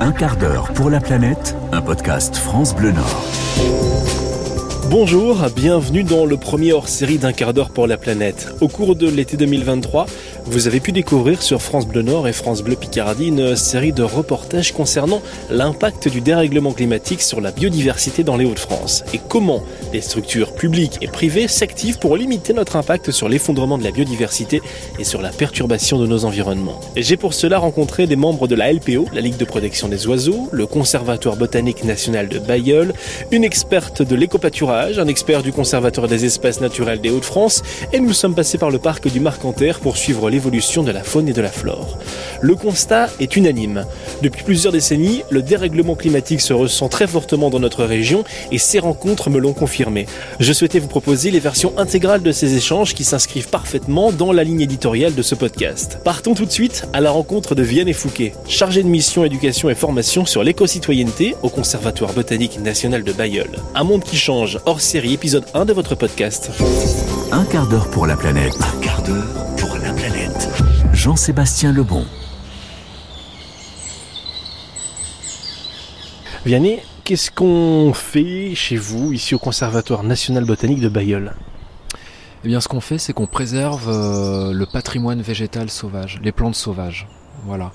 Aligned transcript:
Un 0.00 0.12
quart 0.12 0.36
d'heure 0.36 0.72
pour 0.72 0.90
la 0.90 1.00
planète, 1.00 1.54
un 1.72 1.82
podcast 1.82 2.36
France 2.36 2.74
Bleu 2.74 2.92
Nord. 2.92 4.09
Bonjour, 4.90 5.46
bienvenue 5.54 6.02
dans 6.02 6.26
le 6.26 6.36
premier 6.36 6.72
hors-série 6.72 7.18
d'un 7.18 7.32
quart 7.32 7.54
d'heure 7.54 7.70
pour 7.70 7.86
la 7.86 7.96
planète. 7.96 8.48
Au 8.60 8.66
cours 8.66 8.96
de 8.96 9.08
l'été 9.08 9.36
2023, 9.36 10.06
vous 10.46 10.66
avez 10.66 10.80
pu 10.80 10.90
découvrir 10.90 11.42
sur 11.42 11.62
France 11.62 11.86
Bleu 11.86 12.02
Nord 12.02 12.26
et 12.26 12.32
France 12.32 12.60
Bleu 12.62 12.74
Picardie 12.74 13.28
une 13.28 13.54
série 13.54 13.92
de 13.92 14.02
reportages 14.02 14.72
concernant 14.72 15.22
l'impact 15.48 16.08
du 16.08 16.20
dérèglement 16.20 16.72
climatique 16.72 17.22
sur 17.22 17.40
la 17.40 17.52
biodiversité 17.52 18.24
dans 18.24 18.36
les 18.36 18.44
Hauts-de-France 18.44 19.04
et 19.14 19.20
comment 19.28 19.62
les 19.92 20.00
structures 20.00 20.54
publiques 20.54 20.98
et 21.02 21.06
privées 21.06 21.46
s'activent 21.46 22.00
pour 22.00 22.16
limiter 22.16 22.52
notre 22.52 22.74
impact 22.74 23.12
sur 23.12 23.28
l'effondrement 23.28 23.78
de 23.78 23.84
la 23.84 23.92
biodiversité 23.92 24.60
et 24.98 25.04
sur 25.04 25.22
la 25.22 25.30
perturbation 25.30 26.00
de 26.00 26.08
nos 26.08 26.24
environnements. 26.24 26.80
J'ai 26.96 27.16
pour 27.16 27.34
cela 27.34 27.58
rencontré 27.58 28.08
des 28.08 28.16
membres 28.16 28.48
de 28.48 28.56
la 28.56 28.72
LPO, 28.72 29.06
la 29.12 29.20
Ligue 29.20 29.36
de 29.36 29.44
protection 29.44 29.86
des 29.86 30.08
oiseaux, 30.08 30.48
le 30.50 30.66
Conservatoire 30.66 31.36
botanique 31.36 31.84
national 31.84 32.28
de 32.28 32.40
Bayeul, 32.40 32.92
une 33.30 33.44
experte 33.44 34.02
de 34.02 34.16
l'écopâturage 34.16 34.79
un 34.80 35.08
expert 35.08 35.42
du 35.42 35.52
Conservatoire 35.52 36.08
des 36.08 36.24
espèces 36.24 36.60
naturelles 36.60 37.00
des 37.00 37.10
Hauts-de-France, 37.10 37.62
et 37.92 38.00
nous 38.00 38.14
sommes 38.14 38.34
passés 38.34 38.56
par 38.56 38.70
le 38.70 38.78
parc 38.78 39.08
du 39.08 39.20
Marcanterre 39.20 39.78
pour 39.80 39.96
suivre 39.96 40.30
l'évolution 40.30 40.82
de 40.82 40.90
la 40.90 41.02
faune 41.02 41.28
et 41.28 41.32
de 41.32 41.42
la 41.42 41.50
flore. 41.50 41.98
Le 42.40 42.54
constat 42.54 43.10
est 43.20 43.36
unanime. 43.36 43.84
Depuis 44.22 44.42
plusieurs 44.42 44.72
décennies, 44.72 45.22
le 45.28 45.42
dérèglement 45.42 45.94
climatique 45.94 46.40
se 46.40 46.54
ressent 46.54 46.88
très 46.88 47.06
fortement 47.06 47.50
dans 47.50 47.60
notre 47.60 47.84
région 47.84 48.24
et 48.50 48.58
ces 48.58 48.78
rencontres 48.78 49.28
me 49.28 49.38
l'ont 49.38 49.52
confirmé. 49.52 50.06
Je 50.38 50.52
souhaitais 50.52 50.78
vous 50.78 50.88
proposer 50.88 51.30
les 51.30 51.40
versions 51.40 51.74
intégrales 51.76 52.22
de 52.22 52.32
ces 52.32 52.56
échanges 52.56 52.94
qui 52.94 53.04
s'inscrivent 53.04 53.50
parfaitement 53.50 54.12
dans 54.12 54.32
la 54.32 54.44
ligne 54.44 54.62
éditoriale 54.62 55.14
de 55.14 55.22
ce 55.22 55.34
podcast. 55.34 55.98
Partons 56.04 56.34
tout 56.34 56.46
de 56.46 56.50
suite 56.50 56.86
à 56.94 57.00
la 57.00 57.10
rencontre 57.10 57.54
de 57.54 57.62
Vianney 57.62 57.92
Fouquet, 57.92 58.32
chargé 58.48 58.82
de 58.82 58.88
mission 58.88 59.24
éducation 59.24 59.68
et 59.68 59.74
formation 59.74 60.24
sur 60.24 60.42
l'éco-citoyenneté 60.42 61.36
au 61.42 61.50
Conservatoire 61.50 62.14
botanique 62.14 62.60
national 62.60 63.04
de 63.04 63.12
Bayeul. 63.12 63.50
Un 63.74 63.84
monde 63.84 64.02
qui 64.02 64.16
change, 64.16 64.58
hors 64.70 64.80
série, 64.80 65.14
épisode 65.14 65.46
1 65.52 65.64
de 65.64 65.72
votre 65.72 65.96
podcast. 65.96 66.48
Un 67.32 67.44
quart 67.44 67.66
d'heure 67.66 67.90
pour 67.90 68.06
la 68.06 68.16
planète. 68.16 68.54
Un 68.60 68.80
quart 68.80 69.02
d'heure 69.02 69.26
pour 69.56 69.76
la 69.78 69.92
planète. 69.92 70.48
Jean-Sébastien 70.92 71.72
Lebon. 71.72 72.06
Vianney, 76.46 76.78
qu'est-ce 77.02 77.32
qu'on 77.32 77.92
fait 77.92 78.54
chez 78.54 78.76
vous, 78.76 79.12
ici 79.12 79.34
au 79.34 79.40
Conservatoire 79.40 80.04
national 80.04 80.44
botanique 80.44 80.80
de 80.80 80.88
Bayeul? 80.88 81.34
Eh 82.44 82.46
bien, 82.46 82.60
ce 82.60 82.68
qu'on 82.68 82.80
fait, 82.80 82.98
c'est 82.98 83.12
qu'on 83.12 83.26
préserve 83.26 83.88
euh, 83.88 84.52
le 84.52 84.66
patrimoine 84.66 85.20
végétal 85.20 85.68
sauvage, 85.68 86.20
les 86.22 86.30
plantes 86.30 86.54
sauvages. 86.54 87.08
Voilà. 87.44 87.72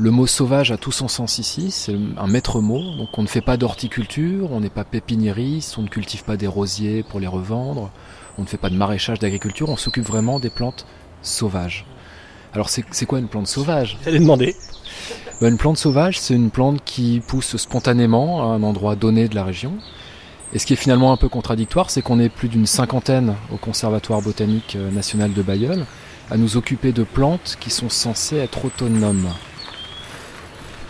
Le 0.00 0.12
mot 0.12 0.28
sauvage 0.28 0.70
a 0.70 0.76
tout 0.76 0.92
son 0.92 1.08
sens 1.08 1.38
ici, 1.38 1.72
c'est 1.72 1.96
un 2.18 2.28
maître 2.28 2.60
mot. 2.60 2.94
Donc, 2.96 3.18
on 3.18 3.22
ne 3.22 3.26
fait 3.26 3.40
pas 3.40 3.56
d'horticulture, 3.56 4.52
on 4.52 4.60
n'est 4.60 4.70
pas 4.70 4.84
pépiniériste, 4.84 5.76
on 5.76 5.82
ne 5.82 5.88
cultive 5.88 6.22
pas 6.22 6.36
des 6.36 6.46
rosiers 6.46 7.02
pour 7.02 7.18
les 7.18 7.26
revendre, 7.26 7.90
on 8.38 8.42
ne 8.42 8.46
fait 8.46 8.58
pas 8.58 8.70
de 8.70 8.76
maraîchage 8.76 9.18
d'agriculture, 9.18 9.68
on 9.68 9.76
s'occupe 9.76 10.06
vraiment 10.06 10.38
des 10.38 10.50
plantes 10.50 10.86
sauvages. 11.22 11.84
Alors, 12.54 12.68
c'est 12.68 13.06
quoi 13.06 13.18
une 13.18 13.26
plante 13.26 13.48
sauvage? 13.48 13.98
J'allais 14.04 14.20
demander. 14.20 14.54
Ben, 15.40 15.48
une 15.48 15.58
plante 15.58 15.78
sauvage, 15.78 16.20
c'est 16.20 16.34
une 16.34 16.50
plante 16.50 16.80
qui 16.84 17.20
pousse 17.26 17.56
spontanément 17.56 18.42
à 18.42 18.54
un 18.54 18.62
endroit 18.62 18.94
donné 18.94 19.26
de 19.26 19.34
la 19.34 19.42
région. 19.42 19.72
Et 20.52 20.60
ce 20.60 20.66
qui 20.66 20.74
est 20.74 20.76
finalement 20.76 21.12
un 21.12 21.16
peu 21.16 21.28
contradictoire, 21.28 21.90
c'est 21.90 22.02
qu'on 22.02 22.20
est 22.20 22.28
plus 22.28 22.48
d'une 22.48 22.66
cinquantaine 22.66 23.34
au 23.52 23.56
Conservatoire 23.56 24.22
botanique 24.22 24.76
euh, 24.76 24.92
national 24.92 25.32
de 25.32 25.42
Bayeul 25.42 25.84
à 26.30 26.36
nous 26.36 26.56
occuper 26.56 26.92
de 26.92 27.02
plantes 27.02 27.56
qui 27.58 27.70
sont 27.70 27.88
censées 27.88 28.36
être 28.36 28.64
autonomes. 28.64 29.28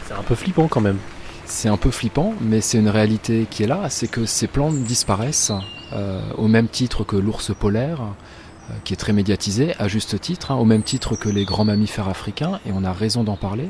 C'est 0.09 0.15
un 0.15 0.23
peu 0.23 0.35
flippant 0.35 0.69
quand 0.69 0.81
même. 0.81 0.97
C'est 1.45 1.69
un 1.69 1.77
peu 1.77 1.91
flippant, 1.91 2.33
mais 2.41 2.63
c'est 2.63 2.79
une 2.79 2.89
réalité 2.89 3.47
qui 3.51 3.65
est 3.65 3.67
là, 3.67 3.91
c'est 3.91 4.09
que 4.09 4.25
ces 4.25 4.47
plantes 4.47 4.83
disparaissent 4.85 5.53
euh, 5.93 6.23
au 6.39 6.49
même 6.49 6.67
titre 6.67 7.05
que 7.05 7.15
l'ours 7.15 7.55
polaire, 7.55 8.01
euh, 8.01 8.73
qui 8.85 8.95
est 8.95 8.97
très 8.97 9.13
médiatisé, 9.13 9.75
à 9.79 9.87
juste 9.87 10.19
titre, 10.19 10.51
hein, 10.51 10.55
au 10.55 10.65
même 10.65 10.83
titre 10.83 11.15
que 11.15 11.29
les 11.29 11.45
grands 11.45 11.67
mammifères 11.67 12.09
africains, 12.09 12.59
et 12.65 12.71
on 12.73 12.85
a 12.85 12.93
raison 12.95 13.23
d'en 13.23 13.37
parler. 13.37 13.69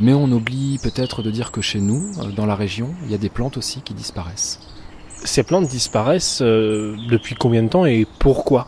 Mais 0.00 0.12
on 0.12 0.32
oublie 0.32 0.80
peut-être 0.82 1.22
de 1.22 1.30
dire 1.30 1.52
que 1.52 1.60
chez 1.60 1.78
nous, 1.78 2.10
euh, 2.18 2.32
dans 2.32 2.46
la 2.46 2.56
région, 2.56 2.92
il 3.04 3.12
y 3.12 3.14
a 3.14 3.18
des 3.18 3.30
plantes 3.30 3.56
aussi 3.56 3.80
qui 3.80 3.94
disparaissent. 3.94 4.58
Ces 5.22 5.44
plantes 5.44 5.68
disparaissent 5.68 6.42
euh, 6.42 6.96
depuis 7.08 7.36
combien 7.36 7.62
de 7.62 7.68
temps 7.68 7.86
et 7.86 8.08
pourquoi? 8.18 8.66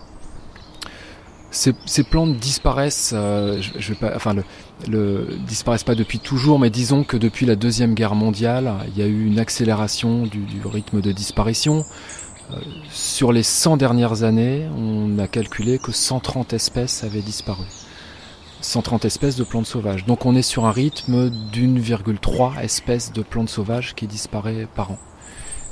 Ces, 1.53 2.03
plantes 2.03 2.37
disparaissent, 2.39 3.13
euh, 3.15 3.61
je, 3.79 3.89
vais 3.93 3.95
pas, 3.95 4.13
enfin, 4.17 4.35
le, 4.35 4.43
le, 4.89 5.37
disparaissent 5.47 5.85
pas 5.85 5.95
depuis 5.95 6.19
toujours, 6.19 6.59
mais 6.59 6.71
disons 6.71 7.05
que 7.05 7.17
depuis 7.17 7.47
la 7.47 7.57
deuxième 7.57 7.95
guerre 7.95 8.15
mondiale, 8.15 8.73
il 8.89 8.99
y 8.99 9.03
a 9.03 9.07
eu 9.07 9.27
une 9.27 9.39
accélération 9.39 10.25
du, 10.25 10.39
du 10.41 10.67
rythme 10.67 11.01
de 11.01 11.13
disparition. 11.13 11.85
Euh, 12.51 12.57
sur 12.91 13.33
les 13.33 13.43
100 13.43 13.77
dernières 13.77 14.23
années, 14.23 14.67
on 14.77 15.19
a 15.19 15.29
calculé 15.29 15.79
que 15.79 15.93
130 15.93 16.53
espèces 16.55 17.05
avaient 17.05 17.21
disparu. 17.21 17.65
130 18.63 19.05
espèces 19.05 19.37
de 19.37 19.45
plantes 19.45 19.67
sauvages. 19.67 20.07
Donc 20.07 20.25
on 20.25 20.35
est 20.35 20.43
sur 20.43 20.65
un 20.65 20.73
rythme 20.73 21.31
d'1,3 21.31 22.61
espèces 22.61 23.13
de 23.13 23.23
plantes 23.23 23.49
sauvages 23.49 23.95
qui 23.95 24.07
disparaît 24.07 24.67
par 24.75 24.93
an. 24.93 24.99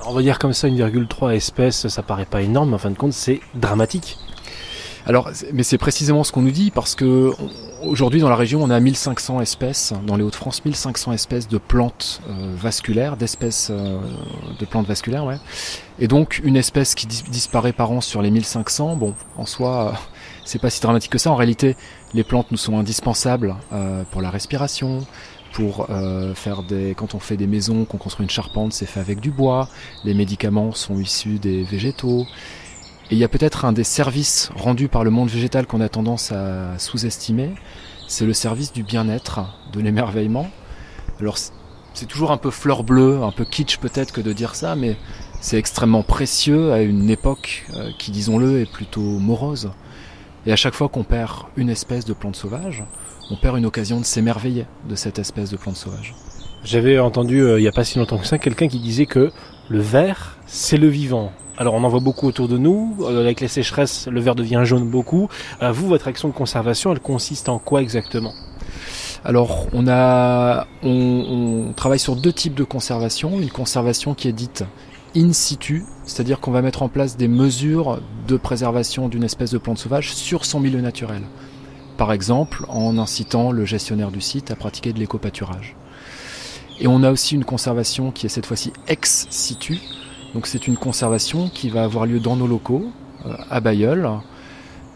On 0.07 0.13
va 0.13 0.23
dire 0.23 0.39
comme 0.39 0.53
ça, 0.53 0.69
1,3 0.69 1.35
espèces, 1.35 1.89
ça 1.89 2.03
paraît 2.03 2.25
pas 2.25 2.43
énorme, 2.43 2.71
mais 2.71 2.77
en 2.77 2.79
fin 2.79 2.91
de 2.91 2.97
compte, 2.97 3.13
c'est 3.13 3.41
dramatique. 3.55 4.19
Alors, 5.07 5.31
mais 5.53 5.63
c'est 5.63 5.79
précisément 5.79 6.25
ce 6.25 6.33
qu'on 6.33 6.43
nous 6.43 6.51
dit 6.51 6.71
parce 6.71 6.95
que 6.95 7.33
aujourd'hui 7.83 8.21
dans 8.21 8.29
la 8.29 8.37
région, 8.37 8.63
on 8.63 8.71
a 8.71 8.79
1500 8.79 9.41
espèces, 9.41 9.93
dans 10.07 10.17
les 10.17 10.23
Hauts-de-France, 10.23 10.65
1500 10.65 11.13
espèces 11.13 11.49
de 11.49 11.59
plantes 11.59 12.21
euh, 12.29 12.55
vasculaires, 12.57 13.17
d'espèces 13.17 13.69
euh, 13.71 13.99
de 14.59 14.65
plantes 14.67 14.87
vasculaires, 14.87 15.25
ouais. 15.25 15.39
Et 15.99 16.09
donc, 16.09 16.41
une 16.45 16.57
espèce 16.57 16.95
qui 16.95 17.07
dis 17.07 17.23
disparaît 17.31 17.73
par 17.73 17.91
an 17.91 18.01
sur 18.01 18.23
les 18.23 18.31
1500, 18.31 18.97
bon, 18.97 19.15
en 19.37 19.47
soi, 19.47 19.89
euh, 19.89 19.97
c'est 20.45 20.59
pas 20.59 20.71
si 20.71 20.81
dramatique 20.81 21.13
que 21.13 21.19
ça. 21.19 21.31
En 21.31 21.37
réalité, 21.37 21.77
les 22.15 22.25
plantes 22.25 22.51
nous 22.51 22.57
sont 22.57 22.79
indispensables 22.79 23.55
euh, 23.73 24.03
pour 24.11 24.23
la 24.23 24.31
respiration, 24.31 25.07
pour 25.53 25.87
euh, 25.91 26.35
faire 26.35 26.63
des 26.63 26.95
quand 26.97 27.15
on 27.15 27.19
fait 27.19 27.37
des 27.37 27.47
maisons, 27.47 27.85
qu'on 27.85 27.99
construit 27.99 28.25
une 28.25 28.31
charpente, 28.31 28.73
c'est 28.73 28.87
fait 28.87 29.01
avec 29.01 29.21
du 29.21 29.31
bois. 29.31 29.69
Les 30.05 30.15
médicaments 30.15 30.73
sont 30.73 30.99
issus 30.99 31.39
des 31.39 31.65
végétaux. 31.65 32.27
Et 33.11 33.15
il 33.15 33.19
y 33.19 33.25
a 33.25 33.29
peut-être 33.29 33.65
un 33.65 33.73
des 33.73 33.83
services 33.83 34.51
rendus 34.55 34.87
par 34.87 35.03
le 35.03 35.11
monde 35.11 35.29
végétal 35.29 35.67
qu'on 35.67 35.81
a 35.81 35.89
tendance 35.89 36.31
à 36.31 36.79
sous-estimer, 36.79 37.51
c'est 38.07 38.25
le 38.25 38.33
service 38.33 38.73
du 38.73 38.85
bien-être, 38.85 39.41
de 39.73 39.81
l'émerveillement. 39.81 40.49
Alors 41.19 41.37
c'est 41.93 42.07
toujours 42.07 42.31
un 42.31 42.37
peu 42.37 42.51
fleur 42.51 42.85
bleue, 42.85 43.21
un 43.23 43.33
peu 43.33 43.45
kitsch 43.45 43.79
peut-être 43.79 44.13
que 44.13 44.21
de 44.21 44.33
dire 44.33 44.55
ça, 44.55 44.77
mais 44.77 44.97
c'est 45.41 45.59
extrêmement 45.59 46.05
précieux 46.05 46.73
à 46.73 46.83
une 46.83 47.11
époque 47.11 47.67
euh, 47.75 47.91
qui, 47.99 48.13
disons-le, 48.13 48.61
est 48.61 48.71
plutôt 48.71 49.01
morose. 49.01 49.73
Et 50.47 50.53
à 50.53 50.57
chaque 50.57 50.75
fois 50.75 50.89
qu'on 50.89 51.03
perd 51.03 51.33
une 51.57 51.69
espèce 51.69 52.05
de 52.05 52.13
plante 52.13 52.37
sauvage, 52.37 52.85
on 53.31 53.37
perd 53.37 53.59
une 53.59 53.67
occasion 53.67 53.99
de 53.99 54.05
s'émerveiller 54.05 54.67
de 54.89 54.95
cette 54.95 55.19
espèce 55.19 55.51
de 55.51 55.57
plante 55.57 55.77
sauvage. 55.77 56.15
J'avais 56.63 57.01
entendu 57.01 57.43
euh, 57.43 57.59
il 57.59 57.63
n'y 57.63 57.69
a 57.69 57.73
pas 57.73 57.85
si 57.85 57.99
longtemps 57.99 58.19
que 58.19 58.27
ça 58.27 58.39
quelqu'un 58.39 58.69
qui 58.69 58.79
disait 58.79 59.07
que 59.07 59.33
le 59.69 59.81
vert, 59.81 60.39
c'est 60.47 60.77
le 60.77 60.89
vivant. 60.89 61.33
Alors 61.61 61.75
on 61.75 61.85
en 61.85 61.91
voit 61.91 62.01
beaucoup 62.01 62.27
autour 62.27 62.49
de 62.49 62.57
nous. 62.57 62.97
Euh, 63.03 63.21
avec 63.21 63.43
les 63.43 63.47
sécheresses, 63.47 64.09
le 64.09 64.19
vert 64.19 64.35
devient 64.35 64.63
jaune 64.65 64.89
beaucoup. 64.89 65.29
Euh, 65.61 65.73
vous, 65.73 65.89
votre 65.89 66.09
action 66.09 66.27
de 66.27 66.33
conservation, 66.33 66.91
elle 66.91 67.01
consiste 67.01 67.51
en 67.51 67.59
quoi 67.59 67.83
exactement? 67.83 68.33
Alors, 69.27 69.67
on 69.75 69.87
a, 69.87 70.67
on, 70.83 71.75
travaille 71.77 71.99
sur 71.99 72.17
deux 72.17 72.33
types 72.33 72.55
de 72.55 72.65
conservation. 72.65 73.39
Une 73.39 73.51
conservation 73.51 74.15
qui 74.15 74.27
est 74.27 74.33
dite 74.33 74.65
in 75.15 75.35
situ, 75.35 75.85
c'est-à-dire 76.07 76.41
qu'on 76.41 76.51
va 76.51 76.63
mettre 76.63 76.83
en 76.83 76.89
place 76.89 77.19
des 77.19 77.29
mesures 77.29 78.01
de 78.27 78.39
préservation 78.39 79.11
d'une 79.11 79.25
espèce 79.25 79.51
de 79.51 79.59
plante 79.59 79.77
sauvage 79.77 80.15
sur 80.15 80.47
son 80.47 80.61
milieu 80.61 80.81
naturel. 80.81 81.21
Par 81.99 82.11
exemple, 82.15 82.65
en 82.69 82.97
incitant 82.97 83.53
le 83.53 83.67
gestionnaire 83.67 84.13
du 84.13 84.23
site 84.23 84.51
à 84.51 84.57
pratiquer 84.57 84.95
de 84.95 84.99
l'éco-pâturage. 84.99 85.77
Et 86.79 86.87
on 86.87 87.03
a 87.03 87.11
aussi 87.11 87.35
une 87.35 87.45
conservation 87.45 88.13
qui 88.13 88.25
est 88.25 88.31
cette 88.31 88.47
fois-ci 88.47 88.73
ex 88.89 89.27
situ. 89.29 89.79
Donc 90.35 90.47
c'est 90.47 90.69
une 90.69 90.77
conservation 90.77 91.49
qui 91.49 91.71
va 91.71 91.83
avoir 91.83 92.07
lieu 92.07 92.21
dans 92.21 92.37
nos 92.37 92.47
locaux, 92.47 92.85
euh, 93.27 93.35
à 93.51 93.61
Bayeul, 93.61 94.09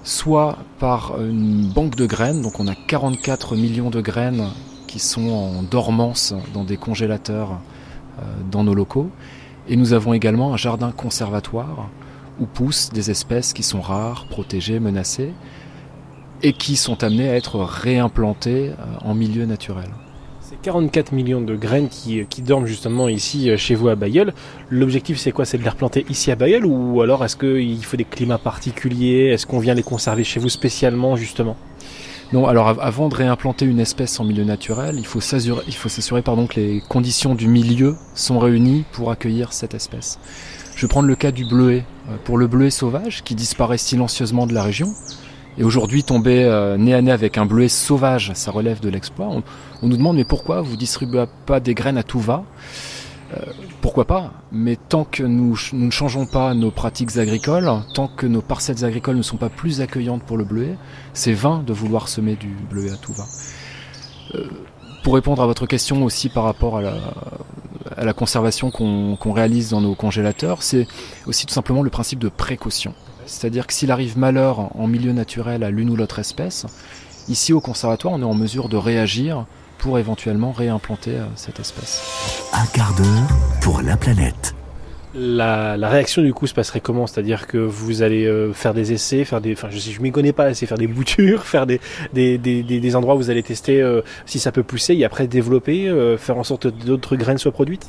soit 0.05 0.59
par 0.79 1.21
une 1.21 1.69
banque 1.69 1.97
de 1.97 2.07
graines, 2.07 2.43
donc 2.43 2.61
on 2.61 2.69
a 2.69 2.75
44 2.75 3.57
millions 3.57 3.91
de 3.91 4.01
graines 4.01 4.49
qui 4.87 5.01
sont 5.01 5.31
en 5.31 5.63
dormance 5.63 6.35
dans 6.53 6.63
des 6.63 6.77
congélateurs 6.77 7.59
euh, 8.19 8.23
dans 8.51 8.63
nos 8.63 8.75
locaux, 8.75 9.11
et 9.69 9.77
nous 9.77 9.93
avons 9.93 10.13
également 10.13 10.53
un 10.53 10.57
jardin 10.57 10.93
conservatoire 10.93 11.89
où 12.39 12.47
poussent 12.47 12.91
des 12.91 13.11
espèces 13.11 13.53
qui 13.53 13.63
sont 13.63 13.81
rares, 13.81 14.27
protégées, 14.29 14.79
menacées, 14.79 15.33
et 16.43 16.53
qui 16.53 16.77
sont 16.77 17.03
amenées 17.03 17.29
à 17.29 17.37
être 17.37 17.61
réimplantées 17.61 18.73
en 19.03 19.15
milieu 19.15 19.47
naturel. 19.47 19.89
C'est 20.55 20.71
44 20.71 21.13
millions 21.13 21.41
de 21.41 21.57
graines 21.57 21.89
qui, 21.89 22.25
dorment 22.43 22.67
justement 22.67 23.09
ici 23.09 23.51
chez 23.57 23.75
vous 23.75 23.89
à 23.89 23.97
Bayeul. 23.97 24.33
L'objectif 24.71 25.19
c'est 25.19 25.33
quoi? 25.33 25.45
C'est 25.45 25.59
de 25.59 25.65
les 25.65 25.69
replanter 25.69 26.07
ici 26.09 26.31
à 26.31 26.37
Bayeul 26.37 26.65
ou 26.65 27.03
alors 27.03 27.25
est-ce 27.25 27.37
qu'il 27.37 27.85
faut 27.85 27.97
des 27.97 28.05
climats 28.05 28.39
particuliers? 28.39 29.31
Est-ce 29.33 29.47
qu'on 29.47 29.59
vient 29.59 29.75
les 29.75 29.83
conserver 29.83 30.23
chez 30.23 30.39
vous 30.39 30.49
spécialement 30.49 31.17
justement? 31.17 31.57
Non, 32.33 32.47
alors 32.47 32.69
avant 32.81 33.09
de 33.09 33.17
réimplanter 33.17 33.65
une 33.65 33.81
espèce 33.81 34.21
en 34.21 34.25
milieu 34.25 34.45
naturel, 34.45 34.97
il 34.97 35.07
faut 35.07 35.21
s'assurer, 35.21 35.63
il 35.67 35.75
faut 35.75 35.89
s'assurer 35.89 36.23
pardon, 36.23 36.47
que 36.47 36.61
les 36.61 36.83
conditions 36.89 37.35
du 37.35 37.49
milieu 37.49 37.97
sont 38.15 38.39
réunies 38.39 38.85
pour 38.93 39.11
accueillir 39.11 39.53
cette 39.53 39.75
espèce. 39.75 40.21
Je 40.77 40.83
vais 40.83 40.89
prendre 40.89 41.09
le 41.09 41.17
cas 41.17 41.33
du 41.33 41.45
bleuet. 41.45 41.85
Euh, 42.11 42.17
pour 42.25 42.37
le 42.37 42.47
bleuet 42.47 42.71
sauvage, 42.71 43.23
qui 43.25 43.35
disparaît 43.35 43.79
silencieusement 43.79 44.47
de 44.47 44.53
la 44.53 44.63
région, 44.63 44.95
et 45.57 45.65
aujourd'hui 45.65 46.03
tomber 46.03 46.45
euh, 46.45 46.77
nez 46.77 46.95
à 46.95 47.03
nez 47.03 47.13
avec 47.13 47.39
un 47.39 47.47
bleuet 47.47 47.69
sauvage, 47.69 48.33
ça 48.35 48.51
relève 48.51 48.81
de 48.81 48.89
l'exploit. 48.89 49.29
On, 49.29 49.43
nous 49.87 49.97
demande 49.97 50.17
mais 50.17 50.25
pourquoi 50.25 50.63
vous 50.63 50.77
distribuez 50.77 51.27
pas 51.47 51.61
des 51.61 51.75
graines 51.75 51.99
à 51.99 52.03
tout 52.03 52.21
va? 52.21 52.45
Euh, 53.35 53.41
pourquoi 53.81 54.05
pas? 54.05 54.33
Mais 54.51 54.77
tant 54.77 55.05
que 55.05 55.23
nous, 55.23 55.59
nous, 55.73 55.87
ne 55.87 55.91
changeons 55.91 56.27
pas 56.27 56.55
nos 56.55 56.71
pratiques 56.71 57.17
agricoles, 57.17 57.71
tant 57.95 58.09
que 58.09 58.27
nos 58.27 58.41
parcelles 58.41 58.85
agricoles 58.85 59.17
ne 59.17 59.23
sont 59.23 59.37
pas 59.37 59.49
plus 59.49 59.81
accueillantes 59.81 60.23
pour 60.23 60.37
le 60.37 60.45
bleuet, 60.45 60.77
c'est 61.13 61.33
vain 61.33 61.63
de 61.65 61.73
vouloir 61.73 62.09
semer 62.09 62.37
du 62.37 62.57
bleuet 62.71 62.91
à 62.91 62.97
tout 62.97 63.13
va. 63.13 63.25
Euh, 64.35 64.49
pour 65.03 65.15
répondre 65.15 65.43
à 65.43 65.47
votre 65.47 65.67
question 65.67 66.03
aussi 66.03 66.31
par 66.31 66.45
rapport 66.45 66.79
à 66.79 66.83
la, 66.83 66.95
à 67.97 68.05
la 68.05 68.13
conservation 68.13 68.71
qu'on 68.71 69.33
réalise 69.33 69.71
dans 69.71 69.83
nos 69.83 69.95
congélateurs, 69.95 70.63
c'est 70.63 70.87
aussi 71.27 71.45
tout 71.47 71.53
simplement 71.53 71.83
le 71.83 71.91
principe 71.91 72.19
de 72.19 72.31
précaution. 72.31 72.95
C'est-à-dire 73.27 73.67
que 73.67 73.73
s'il 73.73 73.91
arrive 73.91 74.19
malheur 74.19 74.71
en 74.77 74.87
milieu 74.87 75.13
naturel 75.13 75.63
à 75.63 75.71
l'une 75.71 75.91
ou 75.91 75.97
l'autre 75.97 76.19
espèce, 76.19 76.67
ici 77.29 77.53
au 77.53 77.61
conservatoire, 77.61 78.15
on 78.15 78.21
est 78.21 78.25
en 78.25 78.35
mesure 78.35 78.69
de 78.69 78.77
réagir 78.77 79.47
pour 79.79 79.99
éventuellement 79.99 80.53
réimplanter 80.53 81.13
euh, 81.13 81.27
cette 81.37 81.61
espèce. 81.61 82.03
Un 82.53 82.67
quart 82.67 82.95
d'heure 82.95 83.29
pour 83.61 83.83
la 83.83 83.97
planète. 83.97 84.55
La, 85.17 85.77
réaction 85.77 86.23
du 86.23 86.33
coup 86.35 86.47
se 86.47 86.55
passerait 86.55 86.81
comment? 86.81 87.07
C'est-à-dire 87.07 87.47
que 87.47 87.59
vous 87.59 88.03
allez 88.03 88.25
euh, 88.25 88.53
faire 88.53 88.75
des 88.75 88.93
essais, 88.93 89.25
faire 89.25 89.41
des, 89.41 89.53
enfin 89.53 89.69
je 89.71 89.79
sais, 89.79 89.93
je 89.93 90.01
m'y 90.01 90.11
connais 90.11 90.33
pas, 90.33 90.55
c'est 90.55 90.67
faire 90.67 90.79
des 90.79 90.89
boutures, 90.89 91.43
faire 91.45 91.67
des 91.67 91.81
des, 92.13 92.39
des, 92.39 92.97
endroits 92.97 93.15
où 93.15 93.19
vous 93.19 93.31
allez 93.31 93.45
tester 93.45 93.81
euh, 93.81 94.01
si 94.27 94.41
ça 94.41 94.51
peut 94.51 94.65
pousser 94.65 94.95
et 94.95 95.05
après 95.05 95.29
développer, 95.29 95.93
faire 96.19 96.37
en 96.37 96.45
sorte 96.45 96.65
que 96.65 96.69
d'autres 96.69 97.15
graines 97.15 97.39
soient 97.39 97.53
produites? 97.53 97.87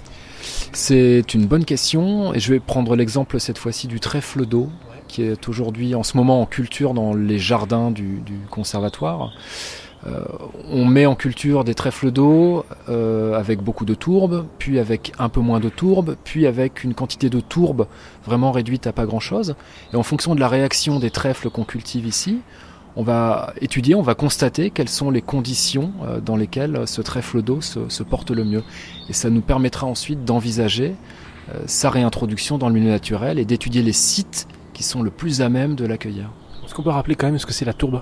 C'est 0.71 1.33
une 1.33 1.47
bonne 1.47 1.65
question 1.65 2.33
et 2.33 2.39
je 2.39 2.51
vais 2.51 2.59
prendre 2.59 2.95
l'exemple 2.95 3.39
cette 3.39 3.57
fois-ci 3.57 3.87
du 3.87 3.99
trèfle 3.99 4.45
d'eau 4.45 4.69
qui 5.15 5.23
est 5.23 5.47
aujourd'hui 5.47 5.95
en 5.95 6.03
ce 6.03 6.17
moment 6.17 6.41
en 6.41 6.45
culture 6.45 6.93
dans 6.93 7.13
les 7.13 7.39
jardins 7.39 7.89
du, 7.89 8.21
conservatoire. 8.49 9.31
Euh, 10.05 10.25
on 10.69 10.83
met 10.83 11.05
en 11.05 11.15
culture 11.15 11.63
des 11.63 11.73
trèfles 11.73 12.11
d'eau 12.11 12.65
euh, 12.89 13.33
avec 13.33 13.61
beaucoup 13.61 13.85
de 13.85 13.95
tourbe, 13.95 14.45
puis 14.59 14.77
avec 14.77 15.13
un 15.17 15.29
peu 15.29 15.39
moins 15.39 15.61
de 15.61 15.69
tourbe, 15.69 16.17
puis 16.25 16.47
avec 16.47 16.83
une 16.83 16.93
quantité 16.93 17.29
de 17.29 17.39
tourbe 17.39 17.87
vraiment 18.25 18.51
réduite 18.51 18.87
à 18.87 18.91
pas 18.91 19.05
grand-chose. 19.05 19.55
Et 19.93 19.95
en 19.95 20.03
fonction 20.03 20.35
de 20.35 20.41
la 20.41 20.49
réaction 20.49 20.99
des 20.99 21.11
trèfles 21.11 21.49
qu'on 21.49 21.63
cultive 21.63 22.05
ici, 22.05 22.39
on 22.97 23.03
va 23.03 23.53
étudier, 23.61 23.95
on 23.95 24.01
va 24.01 24.15
constater 24.15 24.69
quelles 24.69 24.89
sont 24.89 25.11
les 25.11 25.21
conditions 25.21 25.93
euh, 26.03 26.19
dans 26.19 26.35
lesquelles 26.35 26.81
ce 26.87 27.01
trèfle 27.01 27.41
d'eau 27.41 27.61
se, 27.61 28.03
porte 28.03 28.31
le 28.31 28.43
mieux. 28.43 28.63
Et 29.07 29.13
ça 29.13 29.29
nous 29.29 29.41
permettra 29.41 29.87
ensuite 29.87 30.25
d'envisager 30.25 30.93
sa 31.67 31.91
réintroduction 31.91 32.57
dans 32.57 32.69
le 32.69 32.73
milieu 32.73 32.89
naturel 32.89 33.37
et 33.37 33.45
d'étudier 33.45 33.83
les 33.83 33.93
sites 33.93 34.47
qui 34.75 34.83
sont 34.83 35.01
le 35.01 35.09
plus 35.09 35.41
à 35.41 35.49
même 35.49 35.75
de 35.75 35.85
l'accueillir. 35.85 36.29
Est-ce 36.63 36.75
qu'on 36.75 36.83
peut 36.83 36.89
rappeler 36.91 37.15
quand 37.15 37.27
même 37.27 37.39
ce 37.39 37.45
que 37.47 37.53
c'est 37.53 37.65
la 37.65 37.73
tourbe? 37.73 38.01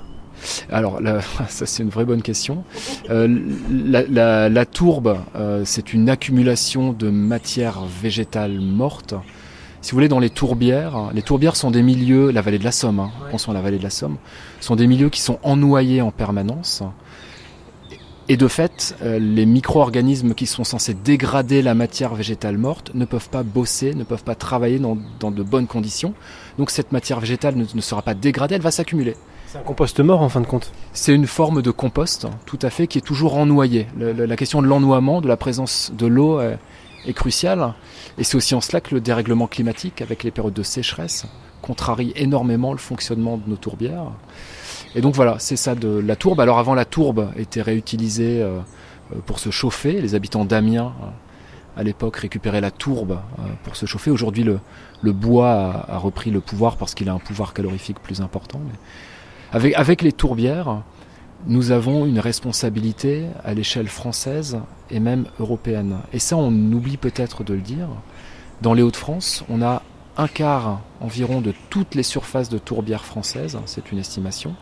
Alors, 0.69 0.99
ça 1.47 1.65
c'est 1.65 1.83
une 1.83 1.89
vraie 1.89 2.03
bonne 2.03 2.21
question. 2.21 2.63
Euh, 3.09 3.27
la, 3.69 4.65
tourbe, 4.65 5.19
euh, 5.35 5.61
c'est 5.65 5.93
une 5.93 6.09
accumulation 6.09 6.91
de 6.91 7.09
matière 7.09 7.81
végétale 8.01 8.59
morte. 8.59 9.13
Si 9.81 9.91
vous 9.91 9.97
voulez, 9.97 10.07
dans 10.07 10.19
les 10.19 10.29
tourbières, 10.29 11.11
les 11.13 11.21
tourbières 11.21 11.55
sont 11.55 11.69
des 11.69 11.83
milieux, 11.83 12.31
la 12.31 12.41
vallée 12.41 12.57
de 12.57 12.63
la 12.63 12.71
Somme, 12.71 12.99
hein, 12.99 13.11
pensons 13.31 13.51
à 13.51 13.53
la 13.53 13.61
vallée 13.61 13.77
de 13.77 13.83
la 13.83 13.89
Somme, 13.89 14.17
sont 14.61 14.75
des 14.75 14.87
milieux 14.87 15.09
qui 15.09 15.21
sont 15.21 15.39
ennoyés 15.43 16.01
en 16.01 16.09
permanence. 16.09 16.83
Et 18.29 18.37
de 18.37 18.47
fait, 18.47 18.95
euh, 19.01 19.19
les 19.19 19.45
micro-organismes 19.45 20.33
qui 20.33 20.45
sont 20.45 20.63
censés 20.63 20.93
dégrader 20.93 21.61
la 21.61 21.73
matière 21.73 22.15
végétale 22.15 22.57
morte 22.57 22.91
ne 22.93 23.03
peuvent 23.03 23.29
pas 23.29 23.43
bosser, 23.43 23.93
ne 23.93 24.05
peuvent 24.05 24.23
pas 24.23 24.35
travailler 24.35 24.79
dans, 24.79 24.95
de 24.95 25.43
bonnes 25.43 25.67
conditions. 25.67 26.13
Donc 26.57 26.71
cette 26.71 26.93
matière 26.93 27.19
végétale 27.19 27.55
ne 27.55 27.81
sera 27.81 28.01
pas 28.01 28.13
dégradée, 28.13 28.55
elle 28.55 28.61
va 28.61 28.71
s'accumuler. 28.71 29.15
C'est 29.47 29.57
un 29.57 29.61
compost 29.61 29.99
mort 29.99 30.21
en 30.21 30.29
fin 30.29 30.39
de 30.41 30.47
compte 30.47 30.71
C'est 30.93 31.13
une 31.13 31.27
forme 31.27 31.61
de 31.61 31.69
compost, 31.69 32.27
tout 32.45 32.59
à 32.61 32.69
fait, 32.69 32.87
qui 32.87 32.97
est 32.97 33.01
toujours 33.01 33.35
ennoyé. 33.35 33.87
la 33.99 34.35
question 34.37 34.61
de 34.61 34.67
l'ennoiement, 34.67 35.19
de 35.19 35.27
la 35.27 35.37
présence 35.37 35.91
de 35.95 36.07
l'eau 36.07 36.39
est, 36.39 37.13
cruciale. 37.13 37.73
Et 38.17 38.23
c'est 38.23 38.37
aussi 38.37 38.55
en 38.55 38.61
cela 38.61 38.79
que 38.79 38.95
le 38.95 39.01
dérèglement 39.01 39.47
climatique, 39.47 40.01
avec 40.01 40.23
les 40.23 40.31
périodes 40.31 40.53
de 40.53 40.63
sécheresse, 40.63 41.25
contrarie 41.61 42.13
énormément 42.15 42.71
le 42.71 42.79
fonctionnement 42.79 43.37
de 43.37 43.49
nos 43.49 43.57
tourbières. 43.57 44.11
Et 44.95 45.01
donc 45.01 45.15
voilà, 45.15 45.37
c'est 45.39 45.55
ça 45.55 45.75
de 45.75 45.87
la 45.87 46.15
tourbe. 46.15 46.39
Alors 46.39 46.59
avant, 46.59 46.75
la 46.75 46.85
tourbe 46.85 47.31
était 47.35 47.61
réutilisée 47.61 48.41
euh, 48.41 48.59
pour 49.25 49.39
se 49.39 49.49
chauffer. 49.49 49.99
Les 50.01 50.15
habitants 50.15 50.45
d'Amiens, 50.45 50.93
euh, 51.01 51.79
à 51.79 51.83
l'époque, 51.83 52.17
récupéraient 52.17 52.61
la 52.61 52.71
tourbe 52.71 53.13
euh, 53.39 53.41
pour 53.63 53.75
se 53.75 53.85
chauffer. 53.85 54.11
Aujourd'hui, 54.11 54.43
le, 54.43 55.11
bois 55.11 55.85
a, 55.87 55.97
repris 55.97 56.29
le 56.29 56.41
pouvoir 56.41 56.77
parce 56.77 56.93
qu'il 56.93 57.09
a 57.09 57.13
un 57.13 57.19
pouvoir 57.19 57.53
calorifique 57.53 57.99
plus 57.99 58.21
important. 58.21 58.61
Avec, 59.51 60.01
les 60.01 60.11
tourbières, 60.11 60.81
nous 61.45 61.71
avons 61.71 62.05
une 62.05 62.19
responsabilité 62.19 63.25
à 63.43 63.53
l'échelle 63.53 63.87
française 63.87 64.59
et 64.89 64.99
même 64.99 65.25
européenne. 65.39 65.97
Et 66.11 66.19
ça, 66.19 66.37
on 66.37 66.51
oublie 66.71 66.97
peut-être 66.97 67.43
de 67.43 67.53
le 67.53 67.61
dire. 67.61 67.87
Dans 68.61 68.73
les 68.73 68.81
Hauts-de-France, 68.81 69.43
on 69.49 69.61
a 69.61 69.83
un 70.17 70.27
quart 70.27 70.81
environ 71.01 71.41
de 71.41 71.53
toutes 71.69 71.95
les 71.95 72.03
surfaces 72.03 72.49
de 72.49 72.57
tourbières 72.57 73.05
françaises, 73.05 73.59
c'est 73.65 73.91
une 73.91 73.97
estimation. 73.99 74.55